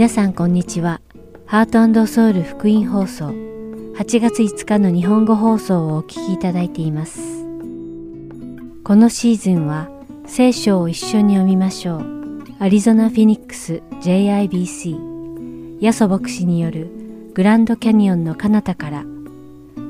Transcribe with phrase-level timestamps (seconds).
[0.00, 1.02] 皆さんこんにちは。
[1.44, 7.20] ハートソウル福音放送8月5日の日本語放送をお聞きいただいています。
[8.82, 9.90] このシーズンは
[10.24, 12.06] 聖書を一緒に読みましょう。
[12.60, 16.90] アリゾナ・フィニックス JIBC ヤソ牧師による
[17.34, 19.04] グランドキャニオンの彼方から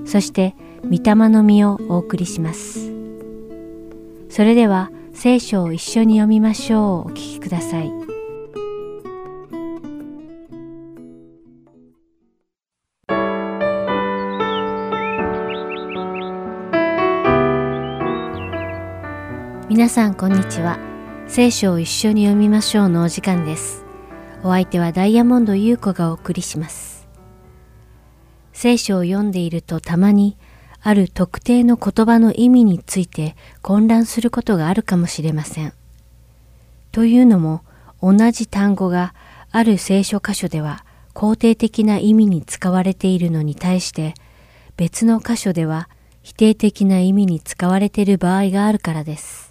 [0.07, 2.91] そして御霊の実をお送りします。
[4.29, 8.00] それでは聖書を一緒に読みましょうお聞きください。
[19.81, 20.79] 皆さんこんにちは。
[21.27, 23.87] 聖書を一緒に読みましょうのお時間です。
[24.43, 27.09] お相手はダイヤモンド優子がお送りします。
[28.53, 30.37] 聖書を読んでいるとたまに
[30.83, 35.73] ある特定の言葉の意味について混乱することがあるかもしれません。
[36.93, 37.65] というのも
[38.03, 39.15] 同じ単語が
[39.51, 44.13] ある聖書箇所では肯定的な意味に使われているのに対して
[44.77, 45.89] 別の箇所では
[46.23, 49.50] 否定的な意味に使われている場合があるからです。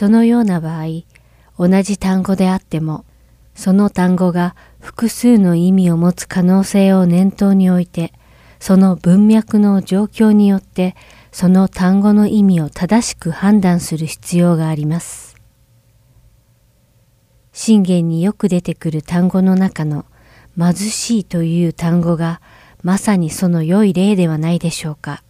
[0.00, 0.86] そのような場合、
[1.58, 3.04] 同じ単語であっても、
[3.54, 8.14] その単語が複数の意味を持つ可能性を念頭に置いて、
[8.60, 10.96] その文脈の状況によって
[11.32, 15.36] その単語の意味を正しく判断する必要があります。
[17.52, 20.06] 信玄によく出てくる単語の中の
[20.56, 22.40] 貧しいという単語が
[22.82, 25.22] まさにその良い例ではないでしょうか。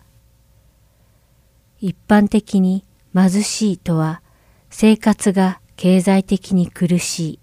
[1.80, 4.22] 一般的に貧しいとは
[4.70, 7.38] 生活が経済的に苦しい、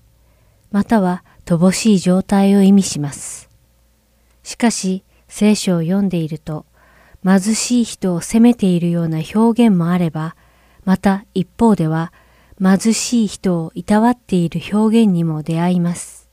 [0.72, 3.50] または乏しい状態を意味します。
[4.44, 6.66] しかし、聖書を読んでいると、
[7.23, 10.36] 貧しい人を責めているような表現もあれば、
[10.86, 12.14] また一方では、
[12.59, 16.30] 貧しい人をいたわっている表現にも出会います。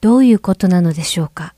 [0.00, 1.54] どういうことなのでしょうか？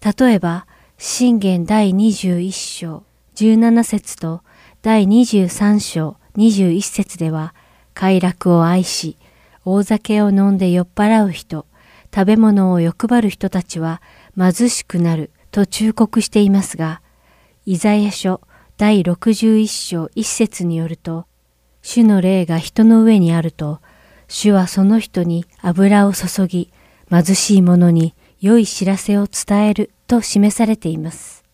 [0.00, 3.02] 例えば、信玄第21章
[3.34, 4.42] 17節と
[4.80, 7.54] 第23章21節では、
[7.94, 9.16] 快楽を愛し、
[9.64, 11.66] 大酒を飲んで酔っ払う人、
[12.14, 14.00] 食べ物を欲張る人たちは
[14.38, 17.02] 貧しくなると忠告していますが、
[17.64, 18.40] イザヤ書
[18.76, 21.26] 第61章1節によると、
[21.82, 23.80] 主の霊が人の上にあると、
[24.28, 26.72] 主はその人に油を注ぎ、
[27.10, 31.44] 貧しい者に良い知らせを伝えると示されています。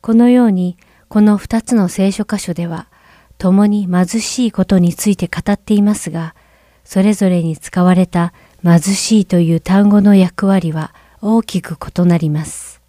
[0.00, 0.76] このように、
[1.08, 2.88] この二つの聖書箇所では、
[3.38, 6.34] 共に貧しいことについて語っていますが、
[6.84, 8.32] それぞれに使われた
[8.62, 12.80] 貧しいという単語の役割は大きく異なります。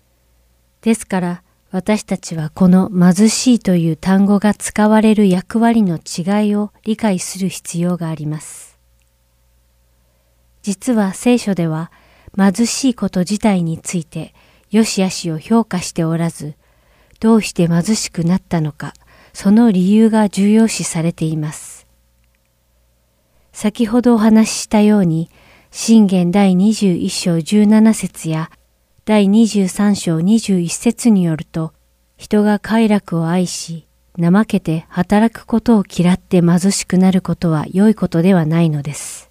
[0.81, 8.78] ですから私たちはこの貧しいという単語が使われる役割の違いを理解する必要があります。
[10.62, 11.91] 実は聖書では
[12.38, 14.34] 貧しいこと自体について
[14.69, 16.56] 良し悪しを評価しておらず、
[17.19, 18.94] どうして貧しくなったのか、
[19.40, 21.86] その理由が重要視されています。
[23.52, 25.30] 先ほどお話ししたように、
[25.70, 28.50] 信玄第21章17節や
[29.06, 31.72] 第23章21節によると、
[32.18, 33.86] 人が快楽を愛し、
[34.20, 39.30] 怠けて働くことを嫌って貧しくなることは良いことではないのです。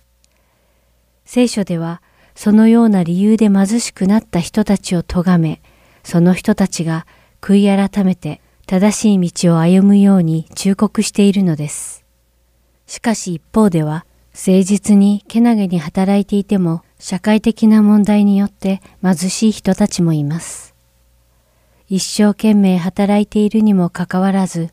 [1.24, 2.00] 聖書では、
[2.36, 5.60] そのような理由で貧しくなった人たちを咎め、
[6.04, 7.08] その人たちが
[7.40, 12.04] 悔い改めて正しい道を歩むように忠告しているのです。
[12.86, 14.04] しかし一方では、
[14.34, 20.74] 誠実にけなげに働いていても社会的な問題によって貧しい人たちもいます。
[21.88, 24.70] 一生懸命働いているにもかかわらず、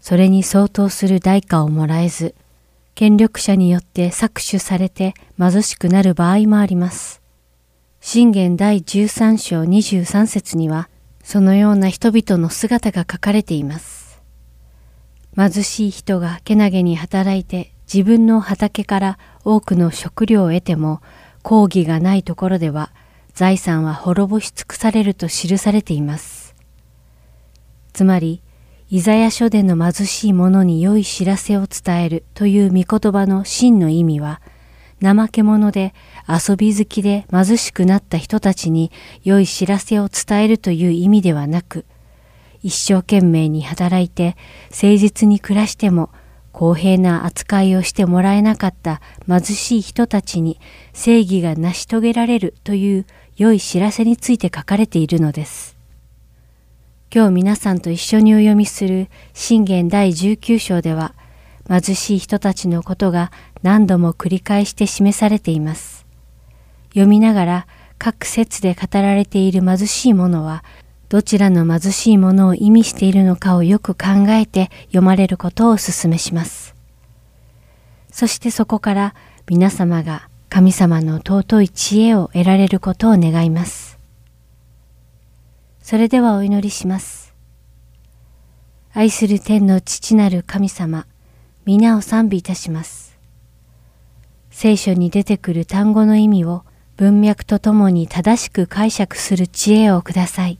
[0.00, 2.34] それに相当する代価をもらえず、
[2.94, 7.20] 権力者によって搾取されて貧しくなる場合もあります。
[8.00, 10.88] 信玄第13章23節には、
[11.24, 14.22] そのような人々の姿が書かれています。
[15.36, 21.00] 貧しい人がけなげに働いて自分の畑から多くの食料を得ても
[21.42, 22.92] 抗議がないところでは
[23.32, 26.54] 財産は滅ぼし尽くされると記されています。
[27.92, 28.42] つまり、
[28.90, 34.40] イザヤ書での貧しい者に良い知らせを伝えるという御言葉の真の意味は、
[35.02, 35.94] 怠け者で
[36.28, 38.90] 遊び好きで貧しくなった人たちに
[39.22, 41.84] 良い知らせを伝えるという意味ではなく、
[42.62, 44.36] 一生懸命に働いて
[44.70, 46.10] 誠実に暮らしても
[46.50, 50.58] 公平な扱いをしてもらえなかった貧しい人たちに
[50.92, 53.06] 正義が成し遂げられるという
[53.36, 55.76] 良い知らせについて書かれているのです。
[57.14, 61.14] 今日皆さんと一緒にお読みする信玄第19章では
[61.68, 63.30] 貧しい人たちのことが
[63.62, 65.93] 何度も繰り返して示されています。
[66.94, 67.66] 読みながら
[67.98, 70.64] 各説で語られている貧しいものは
[71.08, 76.74] どちらの貧しいものを意味しているのかをよく考えて読まれることをお勧めします。
[78.10, 79.14] そしてそこから
[79.48, 83.98] 皆様が神様の尊い知恵を得られることを願います。
[85.82, 87.34] それではお祈りします。
[88.92, 91.06] 愛する天の父なる神様、
[91.64, 93.18] 皆を賛美いたします。
[94.50, 96.63] 聖書に出てくる単語の意味を
[96.96, 100.58] 文脈とともに正しく解釈する知恵をください。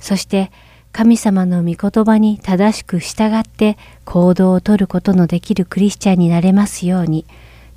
[0.00, 0.50] そして
[0.94, 7.26] 神様の御言葉に正しく従って行動をとることのできるクリスチャンになれますように、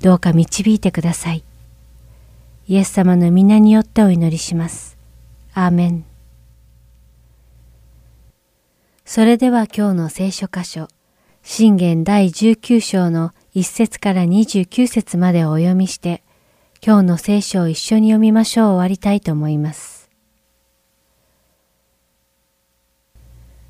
[0.00, 1.42] どうか導いてください。
[2.68, 4.96] イエス様の皆によってお祈りします。
[5.52, 6.04] アーメン。
[9.04, 10.86] それでは今日の聖書箇所、
[11.42, 16.22] 信玄第19章の1節から29節までお読みして、
[16.80, 20.08] 今日の聖書を一緒に読みましょう終わりたいと思います。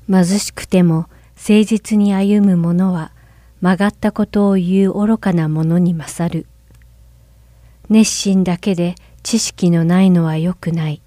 [0.07, 3.11] 貧しくても誠実に歩む者は
[3.61, 6.45] 曲がったことを言う愚かな者に勝る。
[7.89, 11.01] 熱心だけで知識のないのは良くない。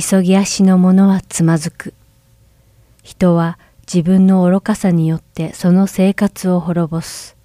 [0.00, 1.92] 急ぎ足の者はつまずく。
[3.02, 7.36] 人は自分の愚かさによってその生活を滅ぼす。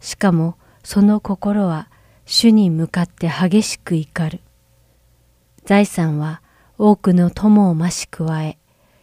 [0.00, 1.88] しかもその心は
[2.26, 4.40] 主に向かって激しく怒る。
[5.64, 6.42] 財産は
[6.76, 8.58] 多くの友を増し加え、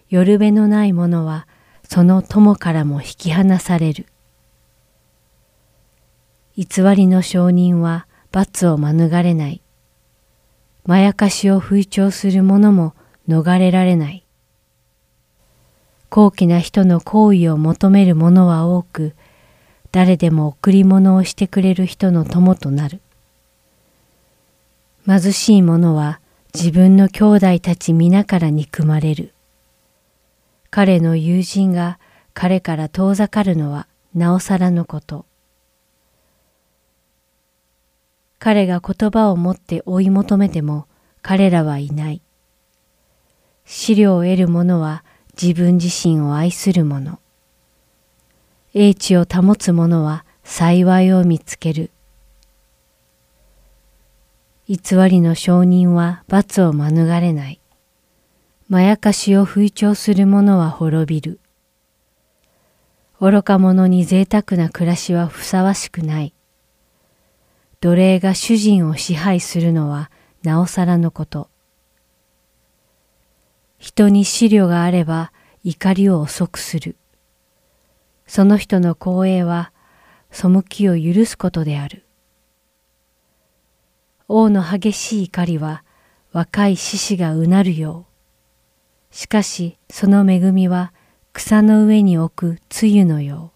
[0.09, 1.47] 夜べのない者は
[1.89, 4.05] その友からも引き離される。
[6.55, 9.61] 偽りの証人は罰を免れない。
[10.85, 12.93] まやかしを吹聴する者も
[13.27, 14.25] 逃れられない。
[16.09, 19.15] 高貴な人の行為を求める者は多く、
[19.93, 22.99] 誰でも贈り物をしてくれる人の友となる。
[25.05, 26.21] 貧しい者は
[26.53, 29.33] 自分の兄弟たち皆から憎まれる。
[30.69, 31.99] 彼の友人が
[32.33, 35.25] 彼から遠ざかるのはなおさらのこと。
[38.39, 40.87] 彼が言葉を持って追い求めても
[41.21, 42.21] 彼らはいない。
[43.65, 45.03] 資料を得る者は
[45.41, 47.19] 自分自身を愛する者。
[48.73, 51.91] 英知を保つ者は幸いを見つける。
[54.73, 57.61] 偽りの証人は罰を免れない。
[58.69, 61.39] まやかしを吹聴する者は滅びる。
[63.19, 66.33] 愚か者に贅沢な暮らしはふさわしくない。
[67.81, 70.09] 奴隷が主人を支配するのは
[70.41, 71.49] なおさらのこと。
[73.77, 75.31] 人に資料があれば
[75.63, 76.95] 怒りを遅くする。
[78.25, 79.71] その人の光栄は
[80.31, 82.02] 背きを許すことである。
[84.35, 85.83] 王の激しい怒りは
[86.31, 88.07] 若い獅子がうなるよ
[89.11, 89.15] う。
[89.15, 90.91] しかしその恵みは
[91.33, 93.51] 草の上に置く露のよ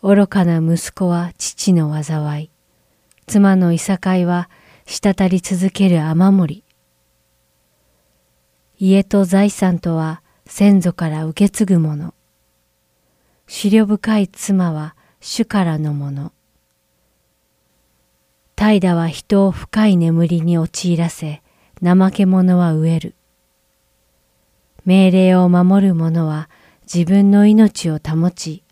[0.00, 0.14] う。
[0.14, 2.50] 愚かな息子は父の災い。
[3.26, 4.48] 妻のいさかいは
[4.86, 6.64] 滴り続ける雨漏り。
[8.78, 12.04] 家と財産とは先祖から受け継ぐもの。
[12.04, 16.32] 思慮深い妻は主からのもの。
[18.58, 21.42] 怠惰は人を深い眠りに陥らせ、
[21.80, 23.14] 怠け者は飢える。
[24.84, 26.50] 命令を守る者は
[26.92, 28.64] 自分の命を保ち、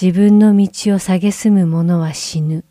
[0.00, 0.68] 自分の道を
[0.98, 2.64] 蔑む者は死ぬ。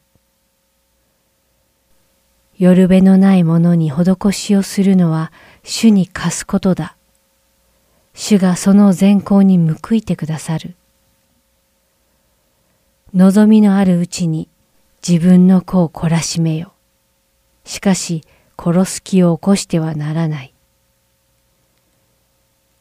[2.57, 5.31] 夜べのない者に施しをするのは
[5.63, 6.97] 主に貸すことだ。
[8.13, 10.75] 主がその善行に報いてくださる。
[13.13, 14.49] 望みのあるうちに
[15.05, 16.71] 自分の子を懲らしめよ。
[17.65, 18.23] しかし
[18.57, 20.53] 殺す気を起こしてはならない。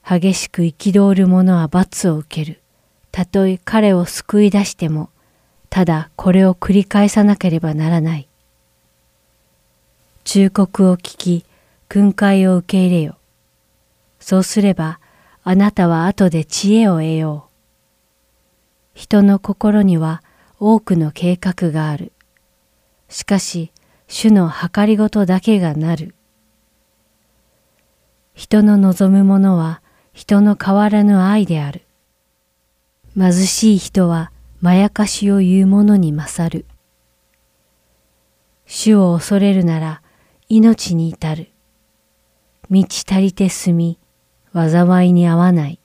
[0.09, 2.61] 激しく憤る者は罰を受ける。
[3.11, 5.11] たとえ彼を救い出しても、
[5.69, 8.29] ただこれを繰り返さなければならない。
[10.23, 11.45] 忠告を聞き、
[11.89, 13.17] 訓戒を受け入れよ。
[14.21, 15.01] そうすれば、
[15.43, 17.51] あなたは後で知恵を得よう。
[18.95, 20.23] 人の心には
[20.65, 22.13] 多くの計画がある。
[23.09, 23.73] しかし、
[24.07, 26.15] 主の計りごとだけがなる。
[28.35, 31.83] 人の望むものは人の変わらぬ愛である。
[33.17, 36.65] 貧しい人はまやかしを言う者に勝る。
[38.65, 40.01] 主を恐れるなら
[40.49, 41.51] 命に至る。
[42.71, 43.99] 満ち足りて住み、
[44.55, 45.81] 災いに合わない。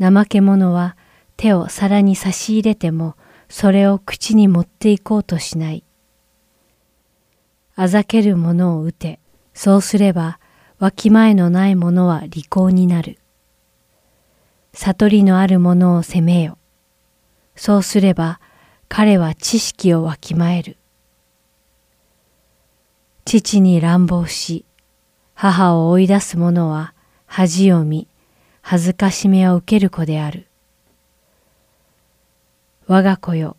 [0.00, 0.96] 怠け者は
[1.36, 3.14] 手を皿に差し入れても
[3.48, 5.84] それを口に持っていこうとしない。
[7.74, 9.20] あざける者を打て、
[9.52, 10.38] そうすれば
[10.78, 13.18] わきまえのない者は利口になる。
[14.72, 16.58] 悟りのある者を責めよ。
[17.54, 18.40] そうすれば
[18.88, 20.76] 彼は知識をわきまえる。
[23.24, 24.64] 父に乱暴し、
[25.34, 26.94] 母を追い出す者は
[27.26, 28.08] 恥を見、
[28.62, 30.46] 恥ずかしめを受ける子である。
[32.88, 33.56] 我が子よ、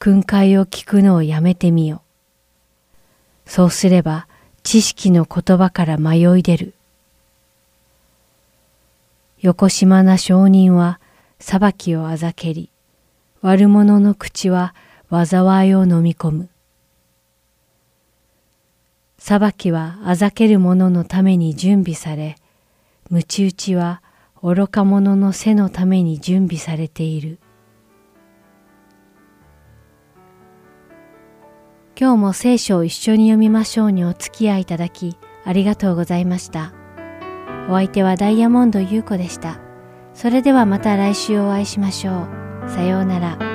[0.00, 2.02] 訓戒を聞くのをやめてみよ。
[3.46, 4.26] そうすれば
[4.64, 6.74] 知識の言葉から迷い出る。
[9.40, 10.98] 横島な証人は
[11.38, 12.68] 裁きをあざけり、
[13.42, 14.74] 悪者の口は
[15.08, 16.48] 災いを飲み込む。
[19.18, 22.36] 裁きはあざける者のために準備され、
[23.08, 24.02] 鞭打ちは
[24.42, 27.38] 愚か者の背のために準備されている。
[31.96, 36.72] 今日も聖書を一緒に読みましょうにお付き合いいただきありがとうございました。
[37.68, 39.58] お相手はダイヤモンド優子でした。
[40.12, 42.26] それではまた来週お会いしましょ
[42.66, 42.68] う。
[42.68, 43.53] さようなら。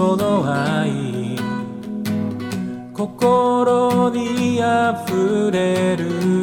[0.00, 1.36] その愛。
[2.94, 6.39] 心にあふれる。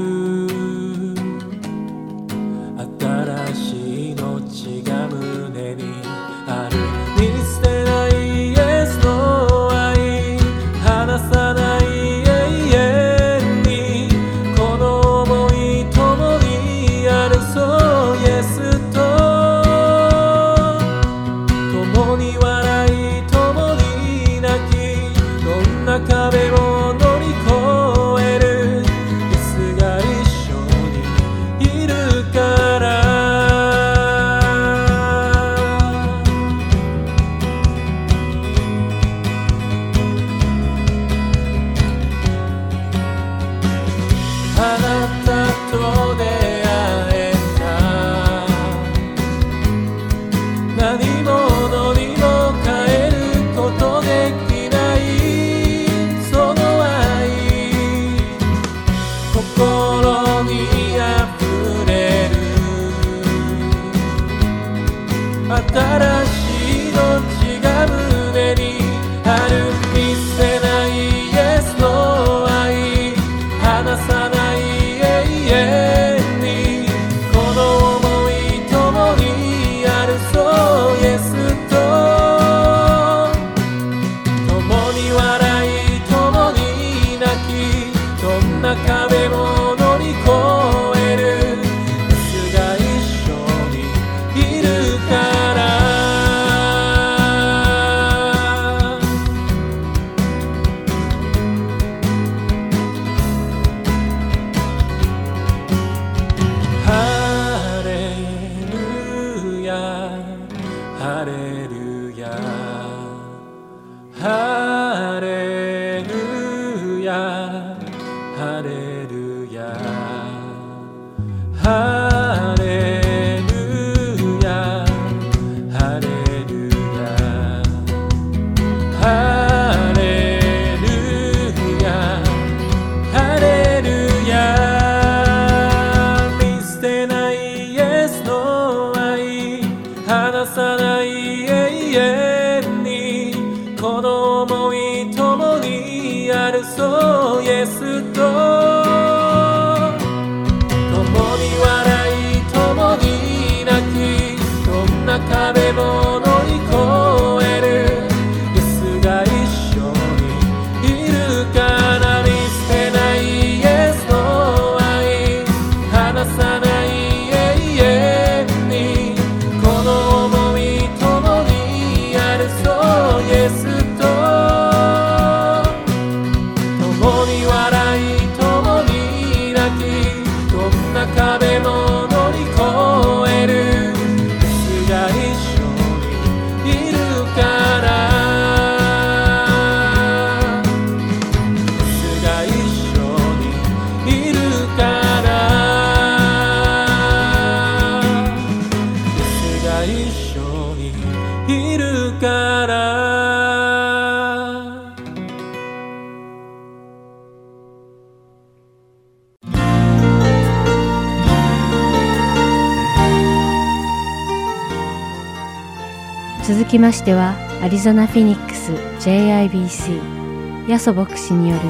[216.97, 218.71] してはアリゾナ・フィニックス
[219.07, 221.61] JIBC ヤソ牧師による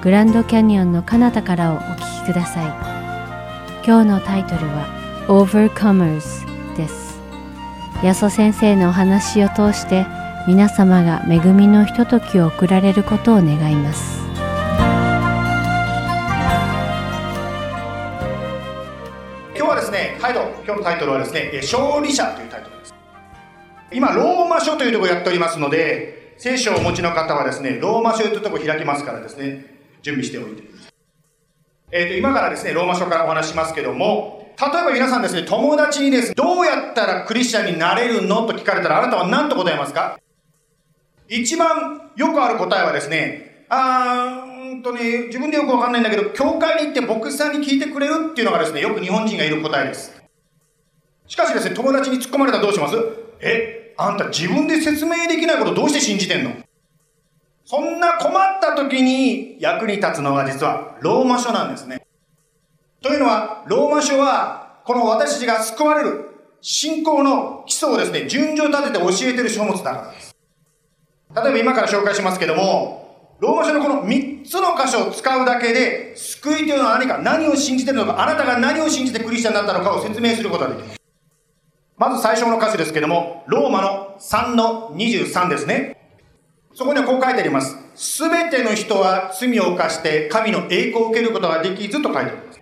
[0.00, 2.66] グランドキャニオンの彼方からをお聞きください。
[3.84, 4.86] 今日のタイトルは
[5.26, 7.18] Overcomers です。
[8.04, 10.06] ヤソ先生のお話を通して
[10.46, 14.20] 皆様が恵みのひとときを送られることを願います。
[19.56, 22.76] 今日はですね、タイトル、今日のタイトルはですね、勝利者というタイトル。
[23.92, 29.64] 今、ローマ書というところをやっておりますので、聖書をお持ちの方はですね、ローマ書というところを開きますからですね、
[30.02, 30.92] 準備しておいてください。
[31.92, 40.18] えっ、と、今からですね、ローマ書からお話しますけども、例えば皆さんですね、友達にですね、どうやったらクリスチャンになれるのと聞かれたら、あなたは何と答えますか？
[41.28, 50.12] 一番よくある答えはですね、あーうーんとね、自分でよくわかんないんだけど、教会に行って牧師さんに聞いてくれるっていうのがですね、よく日本人がいる答えです。
[51.26, 52.96] しかしですね、友達に突っ込まれたらどうします？
[53.40, 56.52] え、あんた自分で説明できないことどうして信じてんの？
[57.64, 62.06] そんな困った時に役に立つのが実はローマ書なんですね。
[63.02, 70.36] というのは、ローマ書は、この私たちが救われる信仰の基礎をですね、順序立てて教えてる書物だからです。
[71.34, 80.95] 例えば今から紹介しますけども、ローマ書のこの3つの箇所を使うだけで、救いというのは何か、何を信じてるのか、あなたが何を信じてクリスチャンになったのかを説明することができます。
[81.98, 85.96] まず最初の箇所ですけども、ローマの3の23ですね。
[86.74, 87.74] そこにはこう書いてあります。
[87.94, 92.60] すべての人は罪を犯して神の栄光を受けることができずと書いてあります。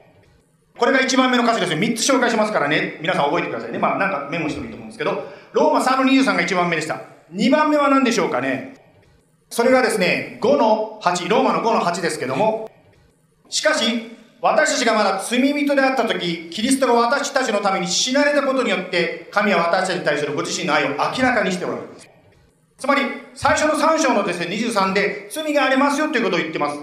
[0.78, 1.78] これが1番目の箇所ですよ。
[1.78, 2.98] 3つ紹介しますからね。
[3.00, 3.78] 皆さん覚えてくださいね。
[3.80, 7.00] まあなんかメモしてもいいと思うんですけど、ローマ3の23が1番目でした。
[7.32, 8.74] 2番目は何でしょうかね。
[9.50, 12.70] それがですね、5の8、ローマの5の8ですけども、
[13.48, 14.12] しかし、
[14.44, 22.06] 私たちがまだ罪人であった時、キリストが私たちのために死なれたことによって、神は私たちに対するご自身の愛を明らかにしておられます。
[22.76, 23.00] つまり、
[23.32, 26.78] 最初の3章のですね、23で、罪がありますよということを言ってます。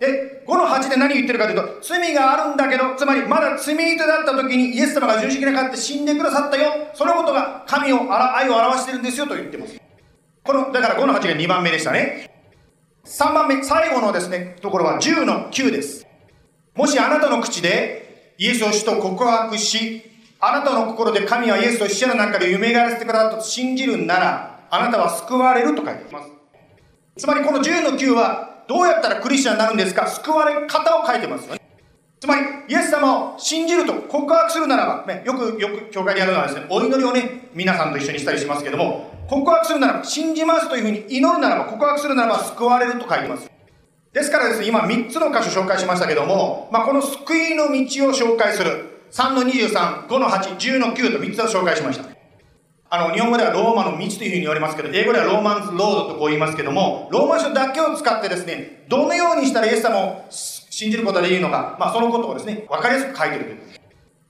[0.00, 6.88] で、5の8で何言ってるかというと、罪があるんだけど、つまりまだ罪人だった時にイエス様が十字架にかかって死んでくださったよ。
[6.92, 9.80] そのことが神を、愛を表してるんですよと言ってます。
[10.44, 12.28] この、だから5の8が2番目でしたね。
[13.04, 16.01] 3番目、最後のですね、ところは10の9です。
[16.74, 20.02] もしあなたの口でイエスを主と告白し、
[20.40, 26.30] あなたの心で神はイエスを死者の中で蘇らせてくださったと信じるなら、あなたは救われると書いてます。
[27.18, 30.06] つまりこの10の9は、どうやったらクリスチャンになるんですか？
[30.06, 31.60] 救われ方を書いてますよね。
[32.18, 43.50] つまり、イエス様を信じると告白するならば、ね、よく、よく教会でやるのはですね、お祈りをね、皆さんと一緒にしたりしますけども、告白するならば、信じますというふうに祈るならば、告白するならば、救われると書いてます。
[44.12, 47.76] ですからですね、今3つの箇所紹介しましたけども、まあ、この救いの道を
[48.12, 52.04] 紹介する、3の23、5の8、10の9と3つを紹介しました。
[52.90, 63.60] あの、日本語ではローマの道というふうに言われますけど、英語ではローマンズロードとこう言いますけども、ローマ書だけを使ってですね、どのようにしたらイエス様を信じることができるのか、まあ、そのことをですね、わかりやすく書いてるという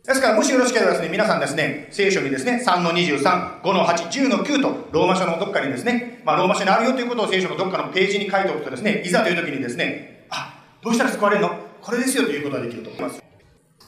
[0.05, 0.21] です。
[0.21, 11.55] から、もしよろしければですね、皆さんですね、聖書にですね、3の23、5の8、10の9と、ローマ書のどっかにですね、まあ、ローマ書にあるよということを聖書のどっかのページに書いておくとですね、いざという時にですね、あ、どうしたら救われるの？
[11.81, 13.23] これですよということができると思います。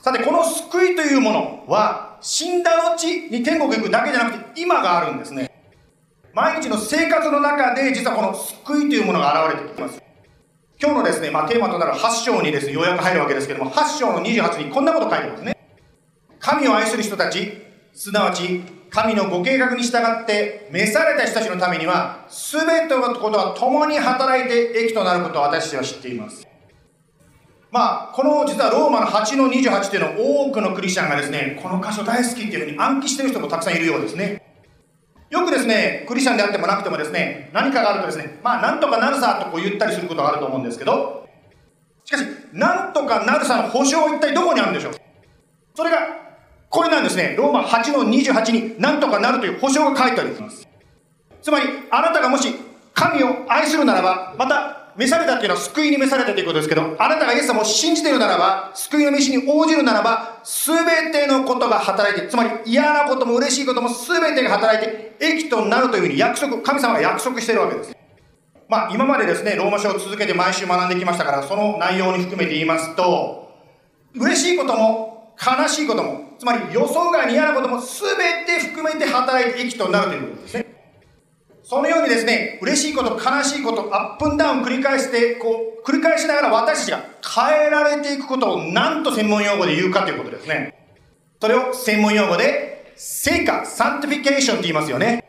[0.03, 5.51] さて、この救いというものは、死んだ後に天国行くだけじゃなくて、今があるんですね。
[6.33, 10.01] 毎日の生活の中で、実はこの救いというものが現れてきます。
[10.81, 15.54] 今日のですね、まあ、テーマとなる8章にですね、ようやく入るわけですけども、8章の28にこんなこと書いてますね。
[16.45, 17.55] 神を愛する人たち、
[17.95, 26.47] すなわち、神のご計画に従って召された人たちのためには、すべてのことが共に働いて益となることを私たちは知っています。
[27.71, 34.43] まあ、この実はローマの8の28というのを多くのクリスチャンがですね、この箇所大好きっていうふうに暗記してる人もたくさんいるようですね。
[35.31, 41.27] よくですね、クリスチャンであってもなくてもですね、何かがあるとですね、まあ、なんとかなるさとこう言ったりすることがあると思うんですけど、
[42.05, 44.93] しかし、なんとかなるさの保証は一体どこにあるんでしょう？
[45.75, 45.97] それが、
[46.75, 47.37] これなんですね。
[47.39, 50.67] ローマ8の28になんとかなるという保証が書いてあります。
[51.41, 52.53] つまり、あなたがもし
[52.93, 67.97] 神を愛するならば、また、召されたっていうのは救いに召されたということですけど、あなたがイエス様を信じているならば、救いの召しに応じるならば、すべてのことが働いて、つまり嫌なことも嬉しいこともすべてが働いて、益となるというふうに約束、神様が約束しているわけです。
[68.69, 73.53] まあ、今までですね、ローマ書を続けて毎週学んできましたから、その内容に含めて言いますと、
[74.17, 80.67] 嬉しいことも悲しいことも、つまり予想外に嫌なことも全て含めて働いて益となるということですね。
[81.63, 87.03] そのようにですね、嬉しいこと、悲しいこと、 up and down 繰り返して、こう、繰り返しながら私たちが
[87.49, 90.75] 変えられていくことを何と専門用語で言うかということですね。
[91.41, 95.25] それを専門用語で聖化、sanctification って言いますよね。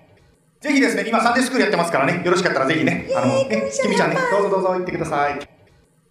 [0.59, 5.54] ぜひですね、今 Sunday school やってますからね、よろしかったらぜひね、あの、ね、きみちゃんね、どうぞどうぞ行ってください。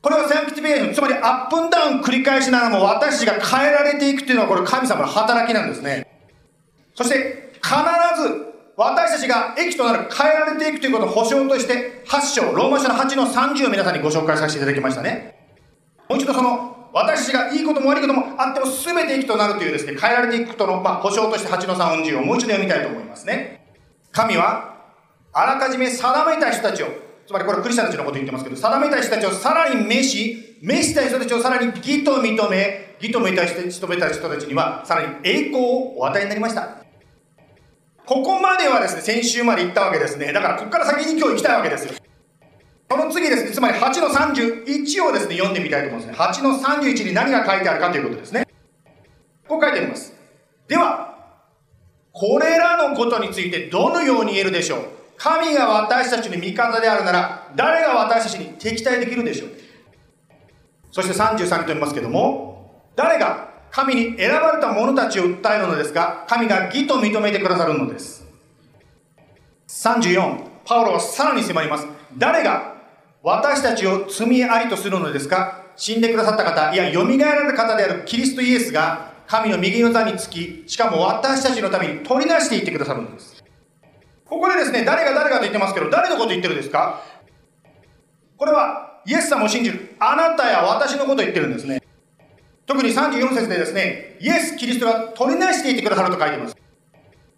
[0.04, 6.06] これは sanctification、つまり up and down 繰り返しながらも私たちが変えられていくっていうのはこれ神様の働きなんですね。
[6.94, 7.72] そして必
[8.20, 15.38] ず私たちが益となる変えられていくということを保証として8章、ローマ書の8の30を皆さんにご紹介させていただきましたね。
[16.06, 23.64] もう一度その私たちがいいことも悪いこともあっても全て益となるというですね、変えられていくことの、まあ、保証として8の3 40をもう一度読みたいと思いますね。
[24.12, 24.74] 神は
[25.32, 36.84] あらかじめ定めた人たちを、つまりこれクリスチャンたちのこと言ってますけど、定めた人たちをさらに召し、召した人たちをさらに義と認め、義と認めた人たちにはさらに栄光をお与えになりました。
[38.06, 40.32] ここまではですね、先週まで行ったわけですね。
[40.32, 41.94] だからここから先に今日行きたいわけですよ。
[42.90, 46.24] その次ですね、つまり8の31をですね、読んでみたいと思うんですね。
[46.24, 48.46] 8の31に何が書いてあるかということですね。
[49.48, 50.12] こう書いてあります。
[50.68, 51.14] では、
[52.12, 54.80] これらのことについてどのように言えるでしょう？
[55.24, 59.48] 神が私たちの味方であるなら、誰が私たちに敵対できるでしょう？
[60.92, 68.26] そして33にと言いますけども、誰が神に選ばれた者たちを訴えるのですが、神が義と認めてくださるのです。
[69.68, 71.86] 34、パウロはさらに迫ります。
[72.18, 72.74] 誰が
[73.22, 75.62] 私たちを罪ありとするのですか？
[75.74, 83.33] 死んでくださった方、いや、蘇られた方であるキリストイエスが、神の右の座につき、しかも私たちのために取り出していってくださるのです。
[84.24, 87.02] ここでですね、誰が誰がと言ってますけど、誰のこと言ってるんですか？
[88.36, 91.82] これは、イエス様を信じる、あなたや私のことを言ってるんですね。
[92.66, 96.56] 特に34節でですね、イエス・キリストが取りなしていてくださると書いてます。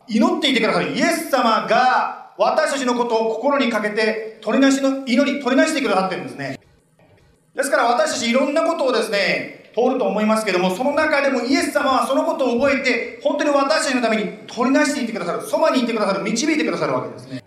[0.08, 6.60] 祈っていてくださるイエス様が私たちのことを心にかけて取りなしの祈り、取りなしてくださってるんですね。
[7.56, 17.44] ですから私たちいろんなことをですね、通ると思いますけども、その中でもイエス様はそのことを覚えて、本当に私たちのために取りなしていってくださる、そばにいてくださる、導いてくださるわけですね。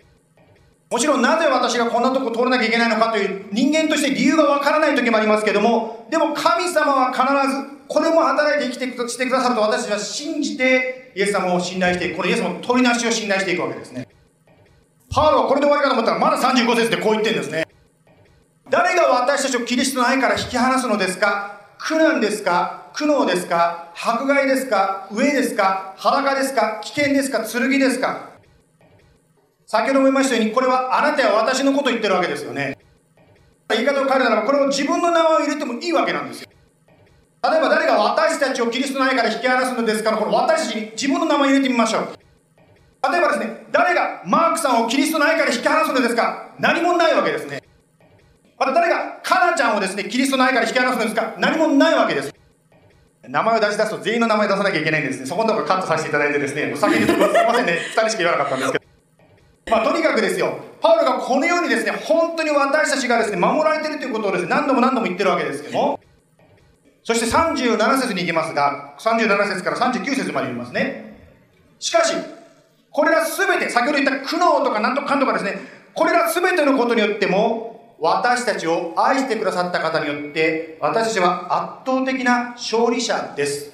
[0.90, 12.16] もちろんなぜ私がこんなとこ通らなきゃいけないのかという人間として理由がわからない時もありますけども、でも神様は必ずこれも働いて生きてしてくださると私たちは信じてイエス様を信頼していく。
[12.18, 14.06] このイエス様の取りなしを信頼していくわけですね。
[15.12, 17.66] パウロはこれで終わりかと思ったらまだ35節でこう言ってるんですね。
[18.68, 21.59] 誰が私たちをキリストの愛から引き離すのですか？
[21.82, 22.90] 苦難ですか？
[22.92, 23.92] 苦悩ですか？
[23.96, 25.08] 迫害ですか？
[25.10, 25.94] 飢えですか？
[25.96, 26.78] 裸ですか？
[26.82, 27.42] 危険ですか？
[27.44, 28.30] 剣ですか？
[29.66, 32.76] 先ほども言いましたように、これはあなたや私のことを言ってるわけですよね。
[33.70, 36.50] 言い方を変えるならば、これを自分の名前を入れてもいいわけなんですよ。
[37.42, 42.08] 例えば誰が私たちをキリストの愛から引き離すのですから、この私たちに自分の名前を入れてみましょう。
[43.10, 47.62] 例えばですね、誰がマークさんをキリストの愛から引き離すのですか何もないわけですね。
[48.60, 51.34] また誰がカナちゃんをですね、キリストの愛から引き離すのですか？
[51.38, 52.34] 何もないわけです。
[53.26, 55.26] 名前を出し出すと全員の名前出さなきゃいけないんですね。
[55.26, 58.84] そこのところカットさせていただいてですね、先にすいませんね、2人しか言わなかったんですけど。
[59.70, 66.00] まあ、とにかくですよ、パウロがこのようにですね、本当に私たちがですね、守られてるということをですね、何度も何度も言ってるわけですけども、
[67.02, 71.16] そして37節に行きますが、37節から39節まで読みますね。
[71.78, 72.14] しかし、
[72.90, 75.60] これらすべて、先ほど言った苦悩とか何とかかんとかですね、
[75.94, 77.69] これらすべてのことによっても、
[78.00, 83.72] 私たちを愛してくださった方によって、私たちは圧倒的な勝利者です。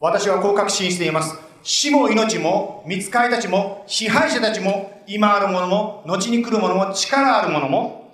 [0.00, 1.38] 私はこう確信しています。
[1.62, 8.12] 死も命も、見つかりたちも、支配者たちも、今あるものも、後に来るものも、力あるものも、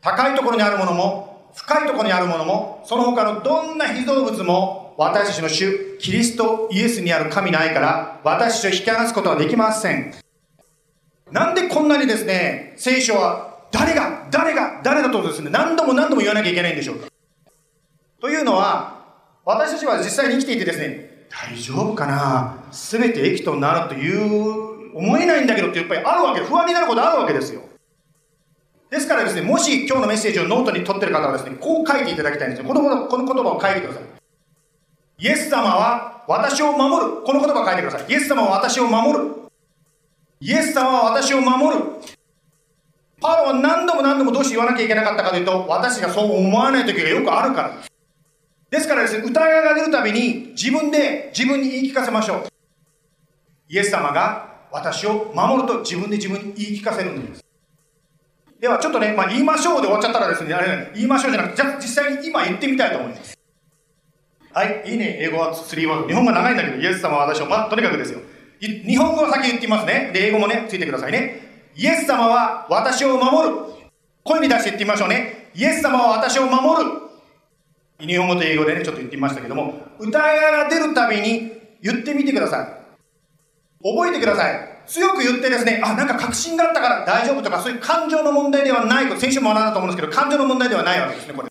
[0.00, 10.21] 高いところにあるものも、深いところにあるものも、その他のどんな被造物も、私たちの主、キリストイエスにある神の愛から、私たちを引き離すことはできません。
[11.32, 17.08] なんでこんなにですね、聖書は、誰が、誰が、誰だとですね、何度も何度も言わなきゃいけないんでしょうか？
[18.20, 19.02] というのは、
[19.44, 22.64] 私たちは実際に生きていてですね、大丈夫かな？
[22.70, 27.62] 全て益となるという思えないんだけどってやっぱりあるわけ不安になることあるわけですよ。
[28.90, 32.68] ですからですねもし今日のメッセージをノートに取ってる方はですねこう書いていただきたいんですよ。
[32.68, 34.02] このこの言葉を書いてください。
[35.18, 37.22] イエス様は私を守る。
[37.22, 38.12] この言葉を書いてください。
[38.12, 39.41] イエス様は私を守る。
[40.42, 41.84] イエス様は私を守る
[43.20, 47.92] パロは何度も何度もどうして言わなきゃいけなかったかというと私がそう思わない時がよくあるからです
[48.72, 52.46] ですからですね、疑いが出るたびに自分で自分に言い聞かせましょう。
[53.68, 57.44] イエス様が私を守ると自分で自分に言い聞かせるんです。
[58.58, 63.38] ではちょっとね、まあ、言いましょうで終わっちゃったらですね、あれ、言いましょうじゃなくて、じゃ実際に今言ってみたいと思います。
[64.52, 66.08] はい、いいね、英語は3ワード。
[66.08, 68.20] 日本語長いんだけど、イエス様は私を、まあ、とにかくですよ。
[68.62, 70.12] 日本語は先言ってみますね。
[70.14, 71.70] で、英語もね、ついてくださいね。
[71.74, 73.56] イエス様は私を守る。
[74.22, 75.50] 声に出して言ってみましょうね。
[75.52, 76.90] イエス様は私を守る。
[77.98, 82.66] 日本語と英語でね、ちょっと言ってみましたけども、疑いが出るたびに、言ってみてください。
[83.82, 84.68] 覚えてください。
[84.86, 91.48] 強く言ってですね、あ、なんか確信があったから大丈夫とか、そういう感情の問題ではないと、先週も学んだと思うんですけど、感情の問題ではないわけですね、これ。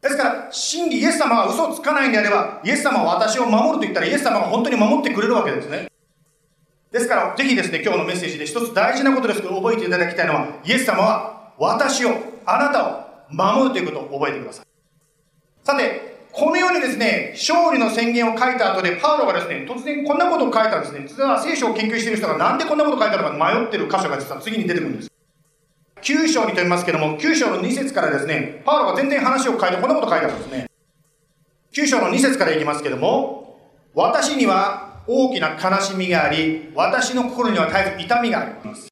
[0.00, 5.88] ですから、真理、イエス様は嘘をつかないんであれば、イエス様は私を守ると言ったら、イエス様が本当に守ってくれるわけですね。
[6.90, 12.10] ですから、ぜひですね、今日のメッセージで一つ大事なことですけど、覚えていただきたいのは、イエス様は私を、
[12.46, 14.66] あなたを守るということを覚えてください。
[15.64, 21.04] さて、このようにですね、勝利の宣言を書いた後で、パウロがですね、突然こんなことを書いたんですね。
[21.06, 25.10] 実は聖書を研究している人がなんでこんなことを書いたのか迷ってる箇所が実は次に出てくるんです。
[26.00, 30.70] 9章にと言いますけども、9章の2節からですね、パウロが全然話を変えてこんなこと書いてあるんですね。
[31.74, 33.58] 9章の2節からいきますけども、
[33.94, 38.88] 私には大きな悲しみがあり、私の心には絶えず痛みがあります。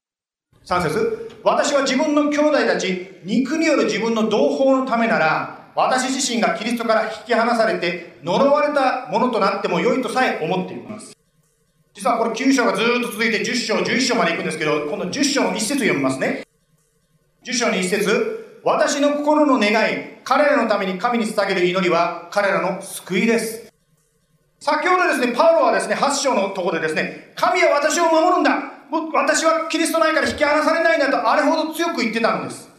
[0.65, 11.15] 3節私は自分の兄弟たち、肉による自分の同胞のためなら、私自身がキリストから引き離されて、呪われたものとなっても良いとさえ思っています。
[11.93, 16.41] 実はこれ9章がずっと続いて10章、11章まで行くんですけど、この10章の1節読みますね。
[17.45, 23.66] 10章の1節私の心の願い、彼らのために神に捧げる祈りは彼らの救いです。
[24.59, 28.51] 先ほどですね、パウロはですね、8章のところでですね、神は私を守るんだ
[29.13, 32.69] 私はキリストないから引き離されないんだとあれほど強く言ってたんです。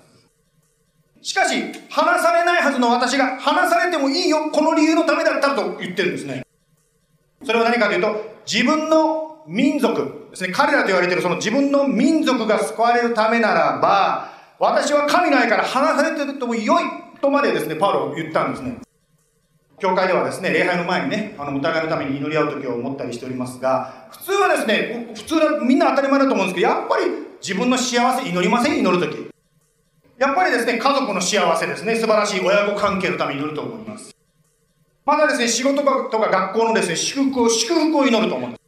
[1.21, 6.43] しかし、離されないはずの私が離されてもいいよ、この理由のためだったと言ってるんですね。
[7.45, 16.85] それは何かというと、自分の民族ですね、彼らと言われているその自分の民族が救われるためならば、私は神の愛から離されてるとも良い
[17.21, 18.79] とまでですね、パウロは言ったんですね。
[19.79, 27.05] 教会ではですね、礼拝の前にね、あの、お互いのために祈り合う時を思ったりしておりますが、普通はですね、普通はみんな当たり前だと思うんですけど、やっぱり
[27.41, 29.31] 自分の幸せ祈りません祈る時。
[30.19, 34.15] やっぱりですね、家族の幸せですね、素晴らしい親子関係のために祈ると思います。
[35.07, 38.59] またですね、仕事とか学校のですね、祝福を、祝福を祈ると思うんで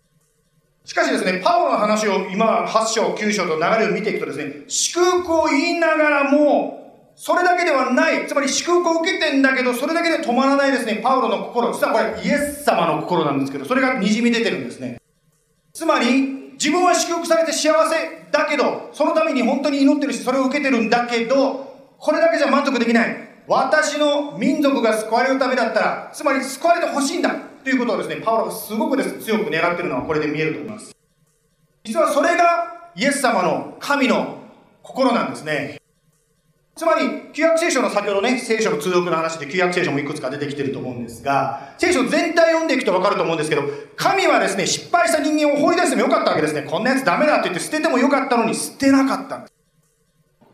[0.84, 0.90] す。
[0.92, 6.79] しかしですね、パウロの話を今、8章、9章と流れを見ていくとですね、祝福を言いながらも、
[7.22, 14.98] それだけではない、つまり祝福を受けてんだけど、それだけで止まらないですね、パウロの心、実はこれイエス様の心なんですけど、それが滲み出てるんですね。
[15.74, 23.14] つまり、自分は祝福されて幸せだけど、そのために本当に祈ってるし、それを受けてるんだけど、これだけじゃ満足できない。
[23.46, 27.36] 私の民族が救われるためだったら、つまり救われてほしいんだ。
[27.62, 30.96] ということをですね、パウロがすごくです強く願ってるのはこれで見えると思います。
[31.84, 34.38] 実はそれがイエス様の神の
[34.82, 35.79] 心なんですね。
[36.80, 43.64] つまり、旧約聖書の先ほどね、聖書の通読の話で旧約聖書もいくつか出てきてると思うんですが、聖書全体読んでいくとわかると思うんですけど、
[43.96, 46.62] 神はですね、失敗した人間を放り出してもよかったわけですね。
[46.62, 49.52] こんなやつダメだって言って捨ててもよかったのに捨てなかったんです。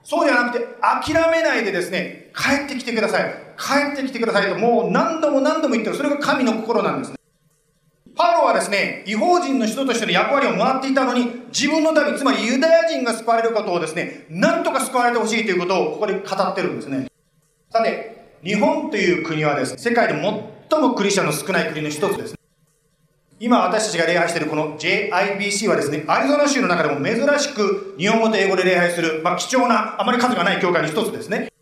[0.02, 3.32] そうじゃなくて、諦めないでですね、帰ってきてください。
[3.56, 5.96] 帰ってきてくださいと、もう何度も何度も言ってる。
[5.96, 7.16] それが神の心なんですね。
[8.16, 17.08] パウロはですね、違法人の人としての役割を回っていたのに、自分の民、つまりユダヤ人が救われることをですね、なんとか救われてほしいということをここで語ってるんですね。
[17.70, 20.14] さて、日本という国はですね、世界で
[20.70, 22.34] 最もクリスチャンの少ない国の一つです。
[23.38, 31.52] 今私たちが礼拝しているこの JIBC はですね、アリゾナ州の中でも珍しく日本語と英語で礼拝する、まあ、貴重な、あまり数がない教会の一つですね。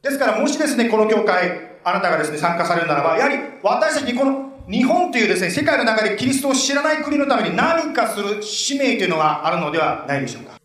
[0.00, 10.58] ですからもしですね、この教会、あなたがですね、参加されるならば、やはり私たちにこの日本というですね、世界の中でキリストを知らない国のために何かする使命というのがあるのではないでしょうか。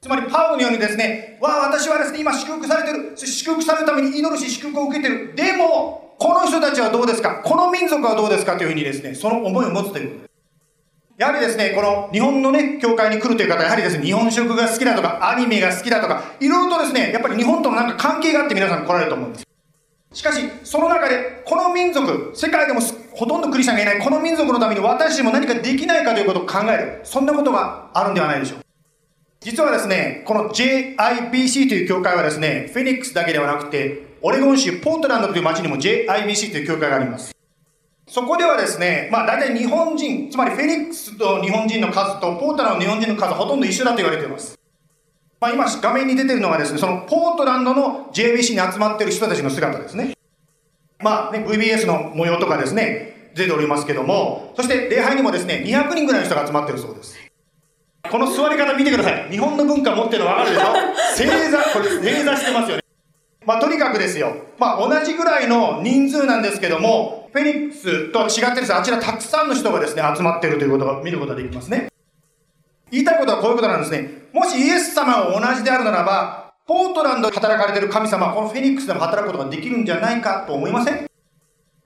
[0.00, 3.16] つまり、パウロのようにですね、わあ、私はですね、今祝福されてる。
[3.16, 5.34] 祝福されるために祈るし、祝福を受けてる。
[5.34, 7.40] でも、この人たちはどうですか？
[7.42, 8.56] この民族はどうですか？
[8.56, 10.30] というふうにですね、その思いを持つということ。
[11.18, 19.44] やはりですね、この日本のね、教会に来るという方は、やはりですね、日本食が好きだとか、アニメが好きだとか、いろいろとですね、やっぱり日本とのなんか関係があって皆さん来られると思うんです。
[20.12, 27.00] しかし、その中で、この民族、世界でもすっほとんどクリスチャンがいない、この民族のために私も何かできないかということを考える。
[27.04, 28.58] そんなことがあるんではないでしょう。
[29.40, 37.34] 実はですね、この JIBC という教会はですね、フェニックスだけではなくて、オレゴン州ポートランドという町にも JIBC という教会があります。
[38.08, 44.58] そこではですね、まあ大体日本人、つまりフェニックスと日本人の数とポートランドの日本人の数はほとんど一緒だと言われています。
[45.40, 50.13] まあ今画面に出てるのがですね、そのポートランドの JBC に集まっている人たちの姿ですね。
[51.00, 57.16] まあね、VBS の模様とかですね、出ておりますけども、そして礼拝にもですね、200人ぐらいの人が集まっているそうです。
[58.10, 59.30] この座り方見てください。
[59.30, 60.74] 日本の文化持ってるの分かるでしょ？
[61.16, 62.82] 正座、これ正座してますよね。
[63.46, 64.34] まあ、とにかくですよ。
[64.58, 71.88] まあ、同じぐらいの人数なんですけども、フェニックスと違ってですね、あちらたくさんの人がですね、集まっているということが見ることができますね。
[72.90, 74.08] 言いたいことはこういうことなんですね。
[74.32, 81.06] もしイエス様が同じであるならば、ポートランドで働かれてる神様はこのフェニックスでも働くことができるんじゃないかと思いません？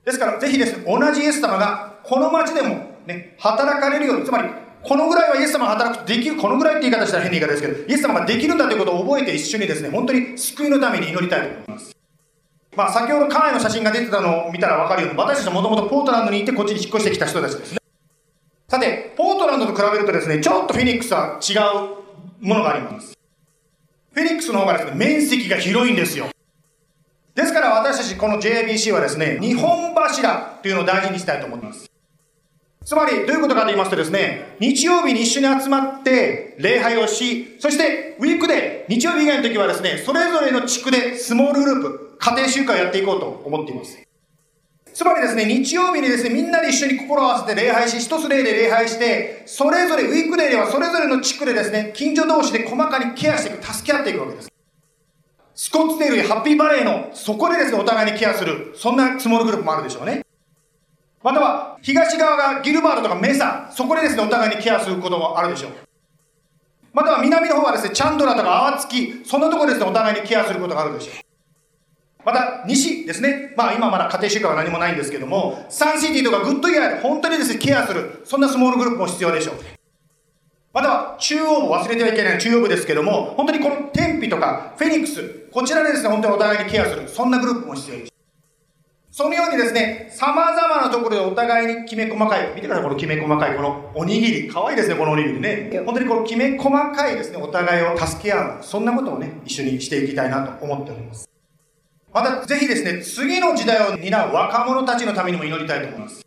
[0.05, 4.49] ですから、ぜひですね、同じイエス様がこの町でもね、働かれるように、つまり、
[4.81, 11.95] このぐらいはイエス様が働くとできる、このぐらいって言い方したら変な言い方ですけど、イエス様ができるんだということを覚えて一緒にですね、本当に救いのために祈りたいと思います。
[12.77, 17.79] まあ、先ほど家内の写真が出てたのを見たら分かるように、私たちはもともとポートランドにいてこっちに引っ越してきた人たちですね。
[18.69, 23.18] さて、ポートランドと比べるとですね、ちょっとフェニックスは違うものがあります。
[24.19, 26.27] フェニックスの方がですね、面積が広いんですよ。
[27.35, 31.89] ですから私たちこの JBC はですね、日本柱というのを大事にしたいと思います。
[32.83, 44.08] つまり、どういうことかと言いますとですね、日曜日に一緒に集まって礼拝をし、そしてウィークで日曜日以外の時はですね、それぞれの地区でスモールグループ、家庭集会をやっていこうと思っています。
[44.99, 54.51] つまりですね、日曜日にですね、みんなで一緒に心を合わせて礼拝し、一つ例で礼拝して、それぞれ、ウィークデーではそれぞれの地区でですね、近所同士で細かにケアしていく、助け合っていくわけです。
[55.55, 60.21] スコッツデールやハッピーバレーの、そこでですね、お互いにケアする、そんなスモールグループもあるでしょうね。
[61.23, 65.71] または、東側がギルバートとかメサ、そこでですね、お互いにケアすることもあるでしょう。
[66.91, 71.28] または南の方はですね、チャンドラとかアワトゥキ、そんなところですね、お互いにケアすることがあるでしょう。
[72.31, 73.53] また、西ですね。
[73.57, 79.55] まあ今まだ家庭集会は何もないんですけども、サンシティとかグッドイヤーで本当にですね、ケアする、そんな small group も必要でしょう。
[80.71, 88.13] または中央部、忘れてはいけない中央部ですけども、本当にこのテンピとかフェニックス、こちらでですね、本当にお互いにケアする、そんなグループも必要です。
[89.11, 94.47] そのようにですね、様々なところでお互いにきめ細かい、見てください、このきめ細かい、このおにぎり。
[94.47, 95.81] かわいいですね、このおにぎりね。
[95.83, 98.63] 本当にこのきめ細かいですね、お互いを助け合う。
[98.63, 101.27] そんなことをね、一緒にしていきたいなと思っております。
[102.13, 106.25] また、ぜひですね、次の時代を担う若者たちのためにも祈りたいと思います。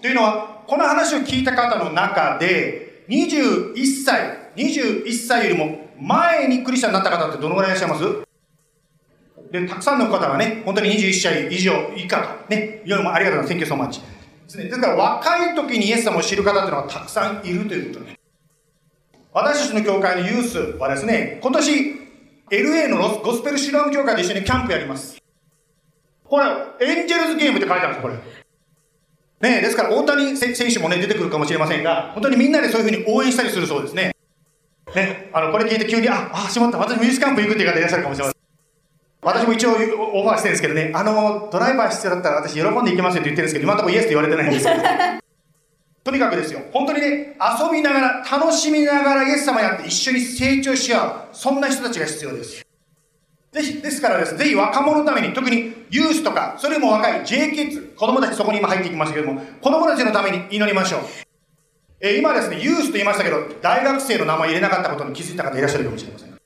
[0.00, 8.04] というのは、この話を聞いた方の中で、21歳、21歳よりも前にクリスチャンになった方ってどのぐらいいらっしゃいます？
[9.52, 13.70] で、たくさんの方がね、本当に21歳以上以下と、ね、夜もありがとうございます。
[13.72, 14.00] Thank you so much.
[14.00, 14.64] ですね。
[14.64, 18.18] ですから若い時にイエス様を知る方っていうのはたくさんいるということね。
[19.32, 22.05] 私たちの教会のユースはですね、今年
[22.50, 25.20] LA のゴスペルシュラム教会で一緒にキャンプやります。
[26.24, 26.44] これ、
[26.80, 28.14] エンジェルズゲームって書いてあるんですよこれ。
[29.50, 34.14] ねえですから大谷選手もね、出てくるかもしれませんが、本当にみんなでそういうふうに応援したりするそうですね。
[34.94, 38.40] ね、あの、これ聞いて急に、あ、あ、しまった、私もユースキャンプ行くっていう方いらっしゃるかもしれません。
[39.22, 45.25] 私も一応オファーしてるんですけどね、あの、ドライバー必要だったら私喜んで行きますよって言ってるんですけど、今のところイエスって言われてないんですけど。
[46.06, 52.64] とにかくですよ、本当にね、遊びながら、楽しみながらイエス様やって一緒に成長し合う、そんな人たちが必要です。
[53.50, 61.00] ぜひ、ですからです、ぜひ若者のために、特にユースとか、それも若い J キッズ、子供たちそこに今入ってきましたけども、子供たちのために祈りましょう。
[61.98, 66.38] えー、今ですね、ユースと言いましたけど、大学生の名前入れなかったことに気づいた方いらっしゃるかもしれません。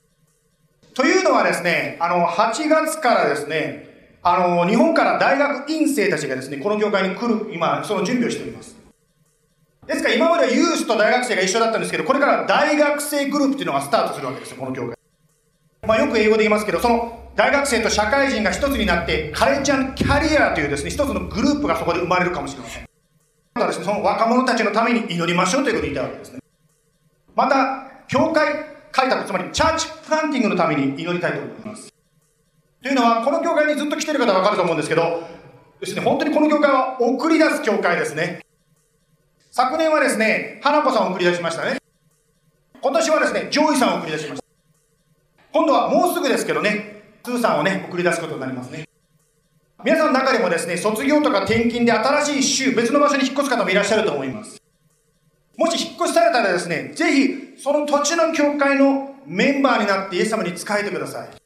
[0.95, 8.80] というのはですね、あの、8月からですね、あの、日本から大学院生たちがですね、この業界に来る、今、その準備をしております。
[9.91, 14.95] ですから今まではユースと大学生が一緒だったんですけど、これから大学生グループっていうのがスタートするわけですよ、この業界。
[15.85, 22.85] まあよく英語で言いますけど、その大学生と社会人が一つになって、カレッジャンキャリアというですね、一つのグループがそこで生まれるかもしれません。
[23.55, 26.39] またですね、その若者たちのために祈りましょうということを言いたいわけですね。
[27.35, 28.53] また、教会
[28.91, 31.91] 開拓、つまり church planting のために祈りたいと思います。
[32.81, 35.23] というのは、この教会にずっと来てる方はわかると思うんですけど、
[35.79, 38.41] ですね、本当にこの教会は送り出す教会ですね。
[39.53, 41.77] 昨年はですね、花子さんを送り出しましたね。
[42.81, 44.47] 今年はですね、ジョイさんを送り出しました。
[45.51, 48.87] 今度はもうすぐですけどね、スーさんをね、送り出すことになりますね。
[49.83, 54.61] 皆さんの中でもですね、卒業とか転勤で新しい州、別の場所に引っ越す方もいらっしゃると思います。
[55.57, 61.41] もし引っ越しされたらですね、ぜひ、その土地の教会のメンバーになってイエス様に仕えてください。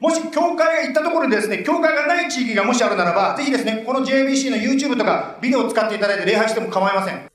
[0.00, 7.29] もし教会が行ったところでですね、教会がない地域がもしあるならば、ぜひですね、この JBC の YouTube とかビデオを使っていただいて礼拝しても構いません。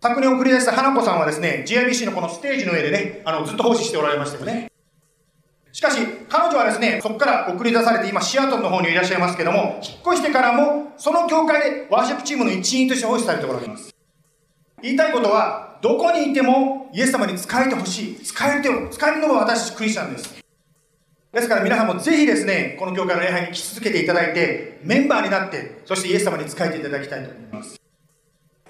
[0.00, 4.70] 昨年送り出した花子さんはですね、JIBC のこのステージの上でね、あの、ずっと奉仕しておられましたよね。
[5.72, 13.94] しかし、彼女はですね、そこから送り出されて、今、シアトルの方にいらっしゃいますけども、引っ越してからも、その教会でワーシップチームの一員として奉仕されておられます。
[14.82, 18.24] 言いたいことは、どこにいてもイエス様に仕えてほしい。
[18.24, 20.34] 仕えるて使えるのが私クリスチャンです。
[21.32, 27.85] ですから皆さんもぜひですね、この教会の礼拝に来続けていただいて、メンバーになって、そしてイエス様に仕えていただきたいと思います。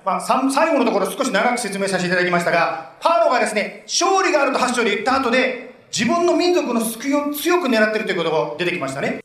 [0.07, 9.25] まあ、最後のところ少し長く説明させていただきましたが、パーロがですね、勝利があると8章で言った後で、自分の民族の救いを強く狙っているということが出てきましたね。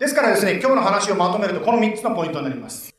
[0.00, 2.92] ですからですね、今日の話をまとめると、この3つのポイントになります。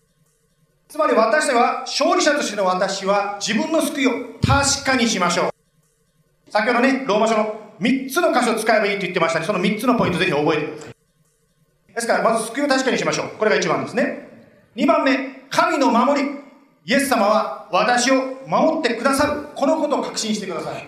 [0.87, 4.11] つまり私は、勝利者としての私は自分の救いを
[4.41, 6.51] 確かにしましょう。
[6.51, 9.45] 先ほどね、ローマ書の3つの箇所を使えばいいと言ってましたね。
[9.45, 11.93] その3つのポイントぜひ覚えてください。
[11.95, 13.27] ですから、まず救いを確かにしましょう。
[13.37, 14.29] これが1番ですね。
[14.77, 15.17] 2番目、
[15.49, 16.40] 神の守り。
[16.83, 18.15] イエス様は私を
[18.47, 19.47] 守ってくださる。
[19.55, 20.87] このことを確信してください。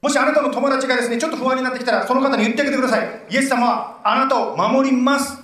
[0.00, 3.08] もしあなたの友達がですね、ちょっと不安になってきたら、その方に言ってあげてください。
[3.30, 5.40] イエス様はあなたを守ります。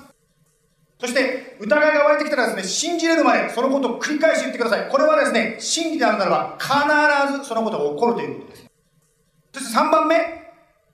[1.01, 4.89] そして、疑いが湧いてきたらですね、信じれるまでそのことを繰り返し言ってください。
[4.89, 8.67] これはですね、真理であるならば、必ずそのことが起こるということです。
[9.55, 10.17] そして3番目、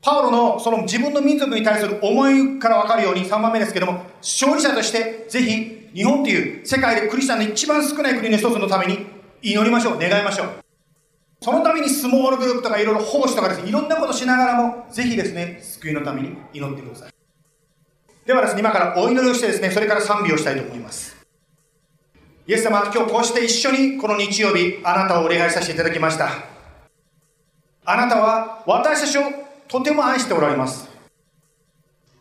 [0.03, 9.07] パウロのその自分の民族に対する思いからわかるように3番目ですけども、勝利者としてぜひ日本という世界でクリスチャンの一番少ない国の一つのために
[9.43, 10.49] 祈りましょう、願いましょう。
[11.41, 17.13] そのためにスモールグループとかいろいろ奉仕とかですね、いろんなことしながらも、ぜひですね、救いのために祈ってください。
[18.27, 21.17] ではですね、今からお祈りをしてですね、それから賛美をしたいと思います。
[22.47, 26.29] イエス様、今日こうして一緒にこの日曜日、あなたをお願いさせていただきました。
[27.85, 29.23] あなたは私たちを
[29.69, 30.89] とても愛しておられます。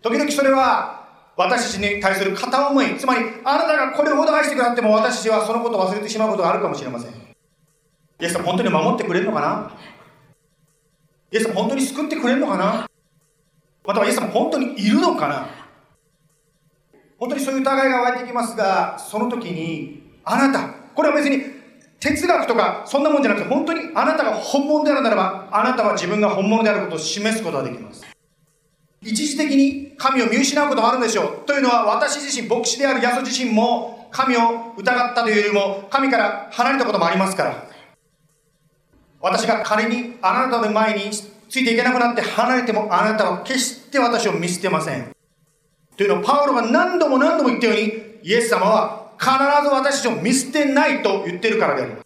[0.01, 1.02] 時々それは
[1.35, 7.11] 私たちに対する片思い、つまりあなたがこれほど愛してくださっても私たちはそのことを忘れてしまうことがあるかもしれません。
[7.11, 9.71] イエス様本当に守ってくれるのかな？
[11.31, 12.87] イエス様本当に救ってくれるのかな？
[13.85, 15.47] またはイエス様本当にいるのかな？
[17.17, 21.43] 本当にそういう疑いが湧いてきますが、その時にあなた、これは別に
[21.99, 28.05] 哲学とかそんなもんじゃなくて本当にあなたが本物であるならばあなたは自分が本物であることを示すことができます。
[29.03, 31.45] 一時的に神を見失うこともあるんでしょう。
[31.45, 37.67] というのは私自身牧師であるヤソ自身も神を疑ったというよりも神から離れたこともありますから。
[39.19, 45.15] 私が仮にあなたの前についていけなくなって離れてもあなたは決して私を見捨てません。
[45.95, 47.93] というのをパウロが何度も何度も言ったように
[48.23, 52.02] イエス様は必ず私たちを見捨てないと言ってるからであります。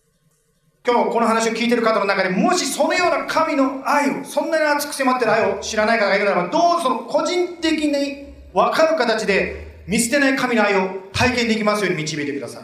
[0.89, 12.63] 今日この話を聞いている方の中でもしそのような神の愛を、そんなに熱く迫ってる愛を知らない方がいるならば、どうぞその個人的に分かる形で見捨てない神の愛を体験できますように導いてください。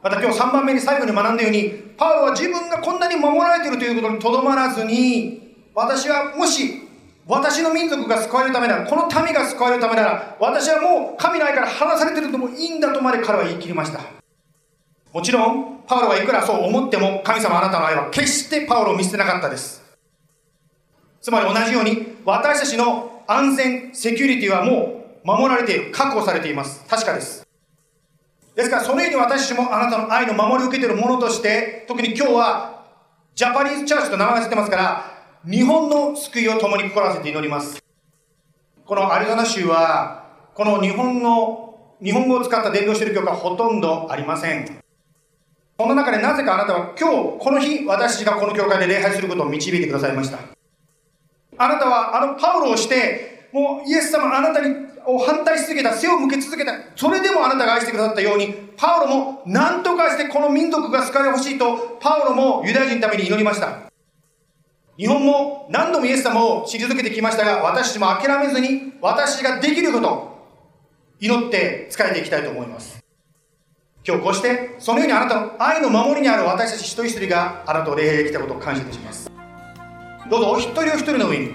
[0.00, 6.82] また今日3番目に最後に学んだように、パウロは自分がこんなに守られているということにとどまらずに、私はもし
[7.26, 14.17] 私の民族が救われるためなら、この民が救われるためなら、私はもう神の愛から離されているともいいんだとまで彼は言い切りました。
[15.12, 19.82] もちろん、パウロはいくらそう思っても、神様あなたの愛は決してパウロを見捨てなかったです。
[21.20, 26.84] つまり同じように、私たちの安全、セキュリティはもう守られている、確保されています。
[26.86, 27.46] 確かです。
[28.54, 32.84] ですから、そのように私たちもあなたの愛の守りを受けているものとして、特に今日は、
[33.34, 37.82] ジャパニーズチャーチと名前が付ってますから、日本の救いを共に心わせて祈ります。
[38.84, 44.87] このアリゾナ州は、この日本の、日本語を使った伝道している教会はほとんどありません。
[45.80, 50.40] その中でなぜかあなたは今日、この日、私がこの教会で礼拝することを導いてくださいました。
[51.56, 54.74] あなたはあのパウロをして、もうイエス様あなたに
[55.06, 63.88] を反対し続けた、背を向け続けた、それでもあなたが愛してくださったように、パウロも何とかしてこの民族が救われほしいと、パウロもユダヤ人のために祈りました。
[64.96, 70.38] 日本も何度もイエス様を退けてきましたが、私も諦めずに、私ができること、
[71.20, 72.97] 祈って仕えていきたいと思います。
[74.08, 79.30] 今日こうして、そのようにあなたの愛の守りにある私たち一人一人があなたを礼拝できたことを感謝いたします。
[80.30, 81.54] どうぞお一人お一人の上に、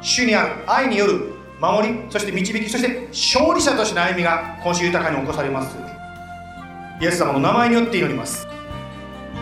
[0.00, 5.76] 主にある愛による守り、そして導き、そして勝利者としての歩みが今週豊かに起こされます。
[7.00, 8.48] イエス様の名前によって祈ります。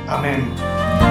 [0.07, 1.02] アメン。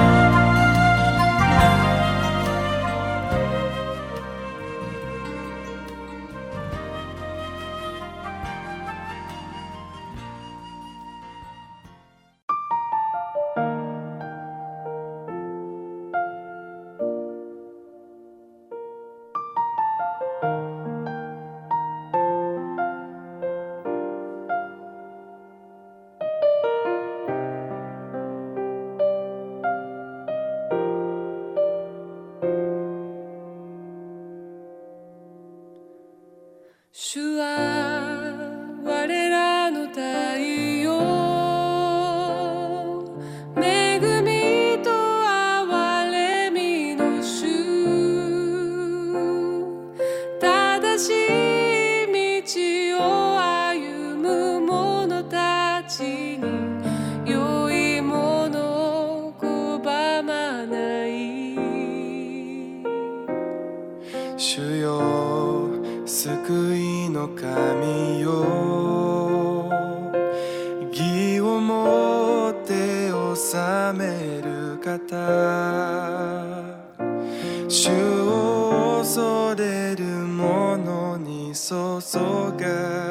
[64.43, 65.69] 主よ
[66.03, 69.69] 救いの神よ。
[70.91, 73.13] 義をもって治
[73.93, 74.97] める方。
[77.69, 77.91] 主
[78.23, 81.75] を恐れる者に注
[82.57, 83.10] が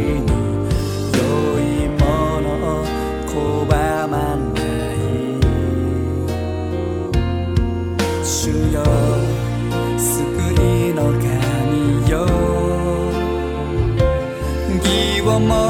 [0.00, 0.26] に
[1.16, 1.20] 良
[1.60, 2.02] いも
[2.40, 2.46] の
[2.80, 2.84] を
[3.26, 3.66] 拒
[4.08, 4.94] まない。
[8.24, 8.34] 主
[8.72, 8.76] よ
[9.98, 10.02] 救
[10.62, 12.14] いの神よ
[15.22, 15.69] をも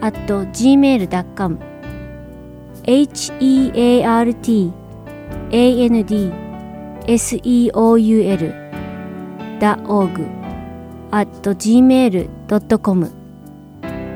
[0.00, 1.58] at gmail.com
[4.02, 4.34] heart
[5.52, 6.06] and
[7.06, 8.10] seoul.org
[11.12, 13.10] at gmail.com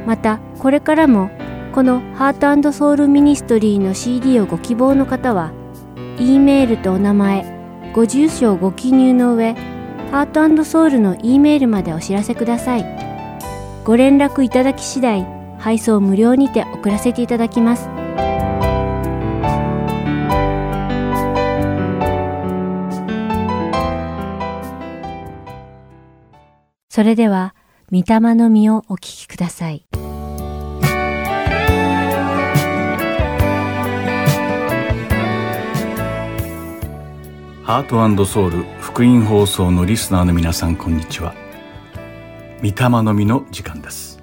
[0.07, 1.30] またこれからも
[1.74, 5.53] このハートソウルミニストリーの CD をご希望の方は
[6.18, 9.55] E メールとお名前ご住所をご記入の上
[10.11, 13.05] ハートソウルの E メールまでお知らせください。
[13.85, 17.89] ご連絡いただき次第配送無料にて送らせていただきます。
[26.91, 27.55] それでは
[27.91, 29.87] 御霊の実をお聞きください。
[37.62, 41.35] ハートソウル福音放送のリスナーの皆さんこんにちは。
[42.59, 44.14] 御霊の実の時間です。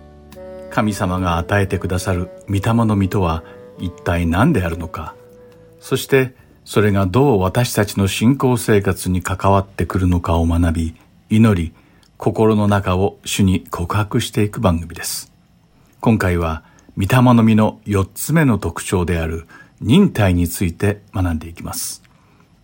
[0.72, 3.44] 神様が与えてくださる御霊の実とは
[3.78, 5.16] 一体何であるのか
[5.80, 10.96] そしてそれがどう私たちの信仰生活に関わってくるのかを学び
[11.30, 11.74] 祈り
[12.22, 15.34] 心の中を主に告白していく番組です。
[16.02, 16.64] 今回は、
[16.96, 19.48] 御霊の実の4つ目の特徴である
[19.80, 22.04] 忍耐について学んでいきます。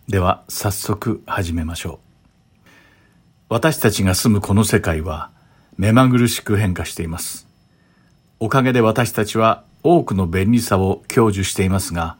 [0.07, 1.99] では、早速始めましょ
[2.65, 2.67] う。
[3.49, 5.31] 私たちが住むこの世界は、
[5.75, 7.46] 目まぐるしく変化しています。
[8.39, 12.17] おかげで私たちは多くの便利さを享受していますが、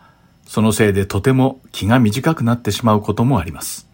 [0.48, 3.88] そのせいでとても気が短くなってしまうこともあります。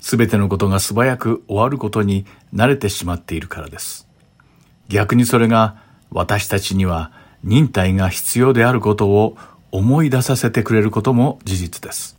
[0.00, 4.06] すべてのことが素早く終わることに慣れてしまっているからです。
[4.88, 5.76] 逆にそれが
[6.10, 7.12] 私たちには
[7.42, 9.36] 忍耐が必要であることを
[9.70, 12.18] 思い出させてくれることも事実です。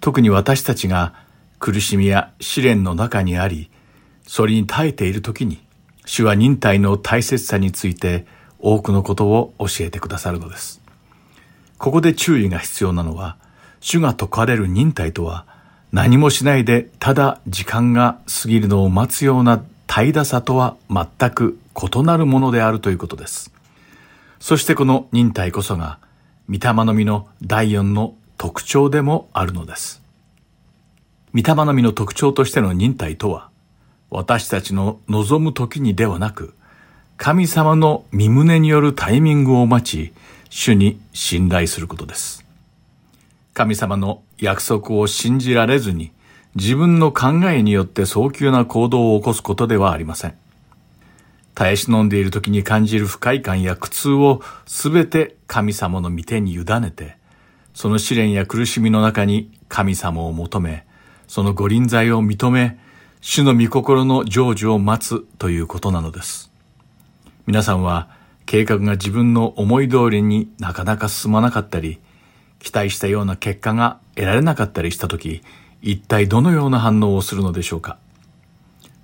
[0.00, 1.14] 特に私たちが
[1.58, 3.70] 苦しみや試練の中にあり、
[4.26, 5.64] それに耐えている時に、
[6.04, 8.26] 主は忍耐の大切さについて
[8.58, 10.80] 多くのことを教えてくださるのです。
[11.78, 13.36] ここで注意が必要なのは、
[13.80, 15.46] 主が説かれる忍耐とは、
[15.90, 23.52] 何もしないでただ時間が過ぎるのを待つような怠惰さとは全く異なるものであるということです。
[24.40, 25.98] そしてこの忍耐こそが、
[26.48, 30.02] 御霊の実の第四の特徴でもあるのです。
[31.34, 33.51] 御霊の実の特徴としての忍耐とは、
[34.14, 36.54] 私たちの望む時にではなく、
[37.16, 40.12] 神様の身胸によるタイミングを待ち、
[40.50, 42.44] 主に信頼することです。
[43.54, 46.12] 神様の約束を信じられずに
[46.54, 50.34] 自分の考えによって早急な行動を起こすことではありません。
[51.54, 57.16] 耐え忍んでいる時に感じる不快感や苦痛をすべて神様の御手に委ねて、
[57.72, 60.84] その試練や苦しみの中に神様を求め、
[61.28, 62.78] その御臨在を認め、
[63.24, 66.50] 主の御心の成就を待つということなのです。
[67.46, 68.08] 皆さんは
[68.46, 72.00] 計画が自分の思い通りになかなか進まなかったり、
[72.58, 75.42] 期待したような結果が得られなかったりしたとき、
[75.82, 77.96] 一体どのような反応をするのでしょうか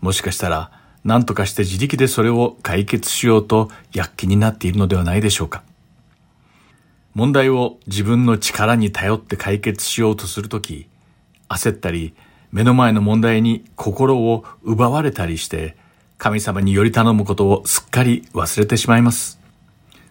[0.00, 0.72] もしかしたら、
[1.04, 5.62] 何とかして自力でそれを解決しようと躍起になっているのではないでしょうか
[7.14, 10.88] 問題を自分の力に頼って解決しようとするとき、
[11.48, 12.14] 焦ったり、
[12.50, 15.76] 目の前の問題に心を奪われたりして、
[16.16, 19.38] 神様により頼むことをすっかり忘れてしまいます。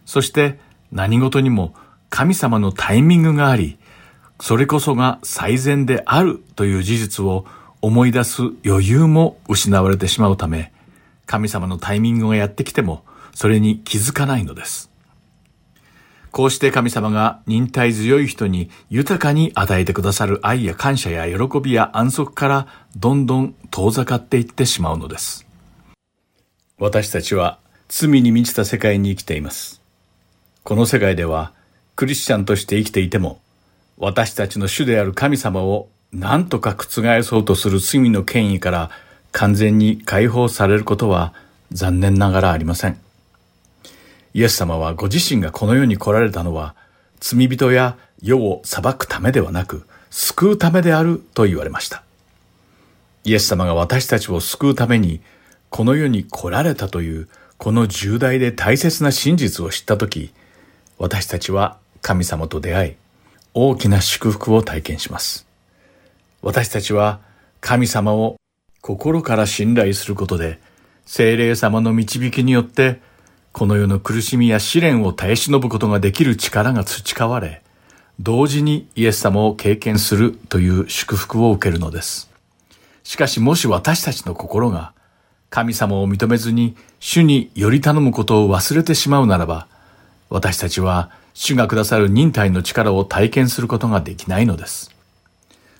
[0.06, 0.60] そして
[0.92, 1.74] 何事にも
[2.10, 3.78] 神様のタイミングがあり、
[4.40, 7.46] それこそが最善であるという事実を
[7.82, 10.72] 思い出す余裕も失われてしまうため、
[11.26, 14.87] 神様のタイミングがやってきても、それに気づかないのです。
[16.32, 25.48] こうして神様が忍耐強い人に豊かに与えてくださる愛や感謝や喜びや安息からどんどん遠ざかっていってしまうのです。
[26.78, 29.82] 私たちは罪に満ちた世界に生きています。
[30.64, 31.54] この世界では
[31.96, 33.40] クリスチャンとして生きていても、
[33.98, 38.92] 私たちの主である神様を何とか覆そうとする罪の権威から
[39.32, 41.34] 完全に解放されることは
[41.72, 43.07] 残念ながらありません。
[44.34, 46.76] イエス様はご自身がこの世に来られたのは、
[47.20, 52.04] 罪人や世を裁くためではなく、救うためであると言われました。
[53.24, 55.22] イエス様が私たちを救うために、
[55.70, 60.32] この世に来られたという、この重大で大切な真実を知ったとき、
[60.98, 62.96] 私たちは神様と出会い、
[63.54, 65.46] 大きな祝福を体験します。
[66.42, 67.20] 私たちは
[67.60, 68.40] 神様を
[68.82, 70.60] 心から信頼することで、
[71.06, 73.02] 精霊様の導きによって、
[73.58, 77.64] この世の苦しみや試練を耐え忍ぶことができる力が培われ、
[78.20, 82.30] 同時にイエス様を経験するという祝福を受けるのです。
[83.04, 84.94] しかしもし私たちの心が
[85.50, 89.66] 神様を認めずに主により頼むことを忘れてしまうならば、
[90.30, 94.92] 私たちは主がくださる忍耐の力を体験することができないのです。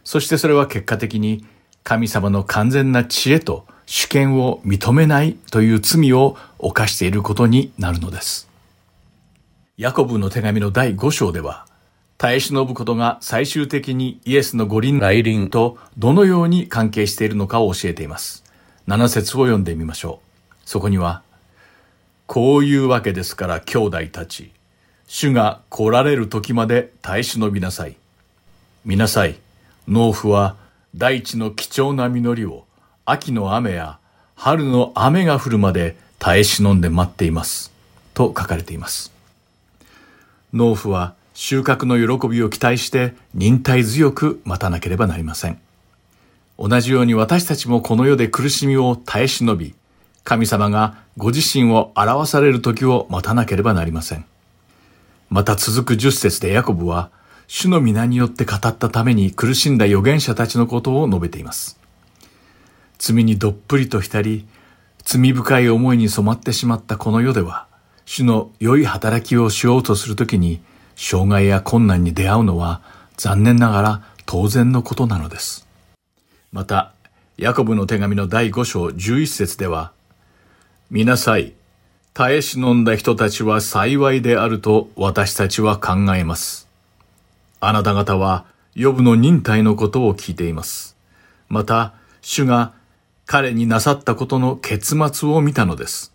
[0.04, 1.46] そしてそれは結果的に
[1.84, 8.48] 神様の完全な知恵と主権を認めないという罪を犯していることになるのです。
[9.78, 11.66] ヤコブの手紙の第5章では、
[12.18, 18.44] 耐え忍ぶことが最終的にイエスの五輪来臨とどのように関係しているのかを教えています。
[18.90, 20.54] 7節を読んでみましょう。
[20.66, 21.22] そこには、
[22.26, 24.52] こういうわけですから兄弟たち、
[25.08, 27.96] 主が来られる時まで耐え忍びなさい。
[28.84, 29.40] 見なさい。
[29.88, 30.58] 農夫は
[30.94, 32.67] 大地の貴重な実りを
[33.10, 34.00] 秋の雨や
[34.36, 37.72] 春の雨が降るまで耐え忍んで待っています。
[38.14, 39.14] と書かれています。
[40.54, 45.58] 農夫は収穫の喜びを期待して忍耐強く待たなければなりません。
[46.60, 49.74] 同じように私たちもこの世で苦しみを耐え忍び、
[50.26, 54.26] 神様がご自身を表される時を待たなければなりません。
[55.30, 57.10] また続く十節でヤコブは、
[57.48, 61.80] 主の皆によって語ったために苦しんだ預言者たちのことを述べています。
[62.98, 64.46] 罪にどっぷりと浸り、
[65.04, 67.68] 罪深い思いに染まってしまったこの世では、
[68.06, 70.62] 主の良い働きをしようとするときに、
[70.96, 72.82] 障害や困難に出会うのは
[73.18, 75.68] 残念ながら当然のことなのです。
[76.52, 76.94] また、
[77.38, 79.92] ヤコブの手紙の第5章11節では、
[80.90, 81.54] 見なさい。
[82.14, 86.68] 耐え忍んだ人たちは幸いであると私たちは考えます。
[87.60, 90.96] あなた方は、ヨブの忍耐のことを聞いています。
[91.50, 92.74] また、主が
[93.30, 96.14] 彼になさったことの結末を見たのです。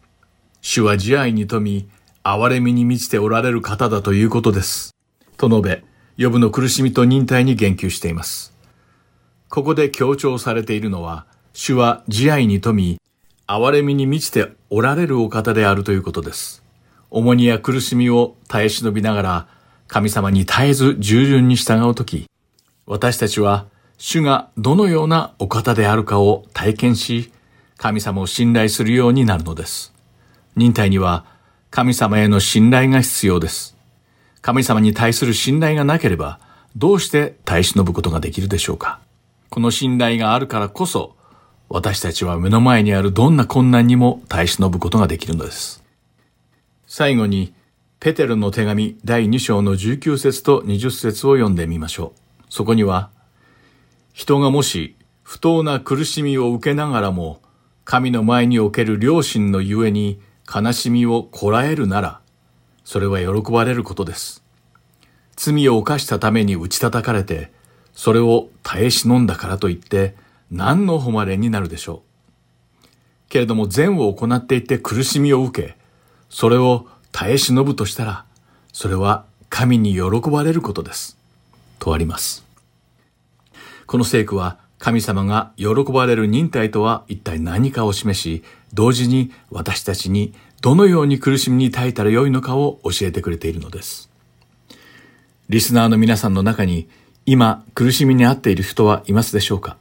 [0.63, 1.91] 主は慈愛に富み、
[2.25, 4.95] 憐れみに満ちておられる方だということです。
[5.37, 5.85] と述べ、
[6.17, 8.57] ヨブの苦しみと忍耐に言及しています。
[9.51, 12.99] ここで強調されているのは、主は慈愛に富み、
[13.47, 16.65] 憐れみに満ちておられるお方であるということです。
[17.11, 19.49] 重荷や苦しみを耐え忍びながら、
[19.87, 22.25] 神様に絶えず従順に従うとき、
[22.87, 23.67] 私たちは
[24.05, 27.31] 主がどのようなお方であるかを体験し、
[27.77, 29.95] 神様を信頼するようになるのです。
[30.57, 31.25] 忍耐には
[31.71, 33.77] 神様への信頼が必要です。
[34.41, 36.41] 神様に対する信頼がなければ、
[36.75, 38.99] どうして耐え忍ぶことができるでしょうか
[39.51, 41.15] この信頼があるからこそ、
[41.69, 45.85] 私たちは目の前にあるどんな困難にも耐え忍ぶことができるのです。
[46.89, 47.55] 最後に、
[48.01, 52.21] ペテルの手紙第2章の19節と20節を読んでみましょう。
[52.49, 53.12] そこには、
[54.13, 57.41] 人がもし不当な苦しみを受けながらも、
[57.85, 60.21] 神の前における良心のゆえに
[60.53, 62.21] 悲しみをこらえるなら、
[62.85, 64.43] それは喜ばれることです。
[65.37, 67.51] 罪を犯したために打ち叩かれて、
[67.95, 70.15] それを耐え忍んだからといって
[70.51, 72.03] 何の誉れになるでしょ
[72.85, 72.89] う。
[73.29, 75.77] けれども善を行っていて苦しみを受け、
[76.29, 78.25] それを耐え忍ぶとしたら、
[78.73, 81.17] それは神に喜ばれることです。
[81.79, 82.52] とあります。
[83.93, 90.33] この聖句は神様が喜ばれる忍耐とは一体何かを示し、同時に私たちに
[90.63, 94.09] どのように苦しみに耐えたらよいのかを教えてくれているのです。
[95.51, 96.89] リスナーの皆さんの中に
[97.27, 99.77] 今苦しみに遭っている人はいますでしょうか？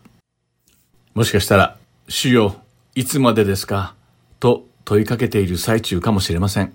[1.14, 1.78] もしかしたら、
[2.10, 2.58] 主よ、
[2.96, 3.96] いつまでですか？
[4.42, 6.74] と問いかけている最中かもしれません。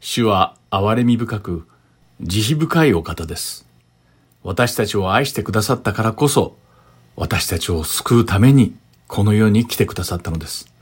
[0.00, 1.66] 主は憐れみ深く、
[2.20, 3.69] 慈悲深いお方です。
[4.42, 6.56] 私たちを愛してくださったからこそ、
[7.16, 8.74] 私たちを救うために
[9.06, 10.72] この世に来てくださったのです。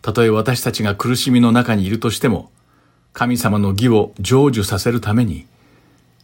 [0.00, 2.50] たとえ私たちが苦しみの中にいるとしても、
[3.12, 5.46] 神様の義を成就させるために、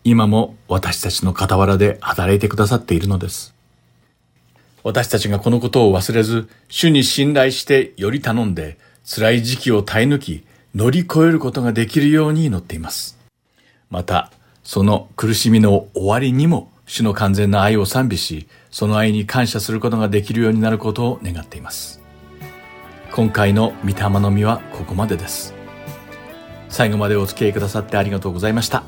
[0.04, 3.54] 今も私たちの傍らで働いてくださっているのです。
[4.82, 10.44] 私たちがこのことを忘れず、主に信頼してより頼んで、辛い時期を耐え抜き、
[10.74, 13.18] 乗り越えることができるように祈っています。
[13.90, 14.32] また、
[14.68, 22.02] その苦しみの終わりにも、主の完全な愛を賛美し、その愛に感謝することができるようになることを願っています。
[23.10, 25.54] 今回の御霊の実はここまでです。
[26.68, 28.82] 最後までお付き合いくださってありがとうございました。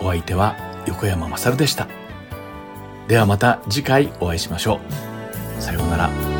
[0.00, 0.54] お相手は
[0.86, 1.88] 横山まさるでした。
[3.08, 4.78] ではまた次回お会いしましょ
[5.58, 5.60] う。
[5.60, 6.39] さようなら。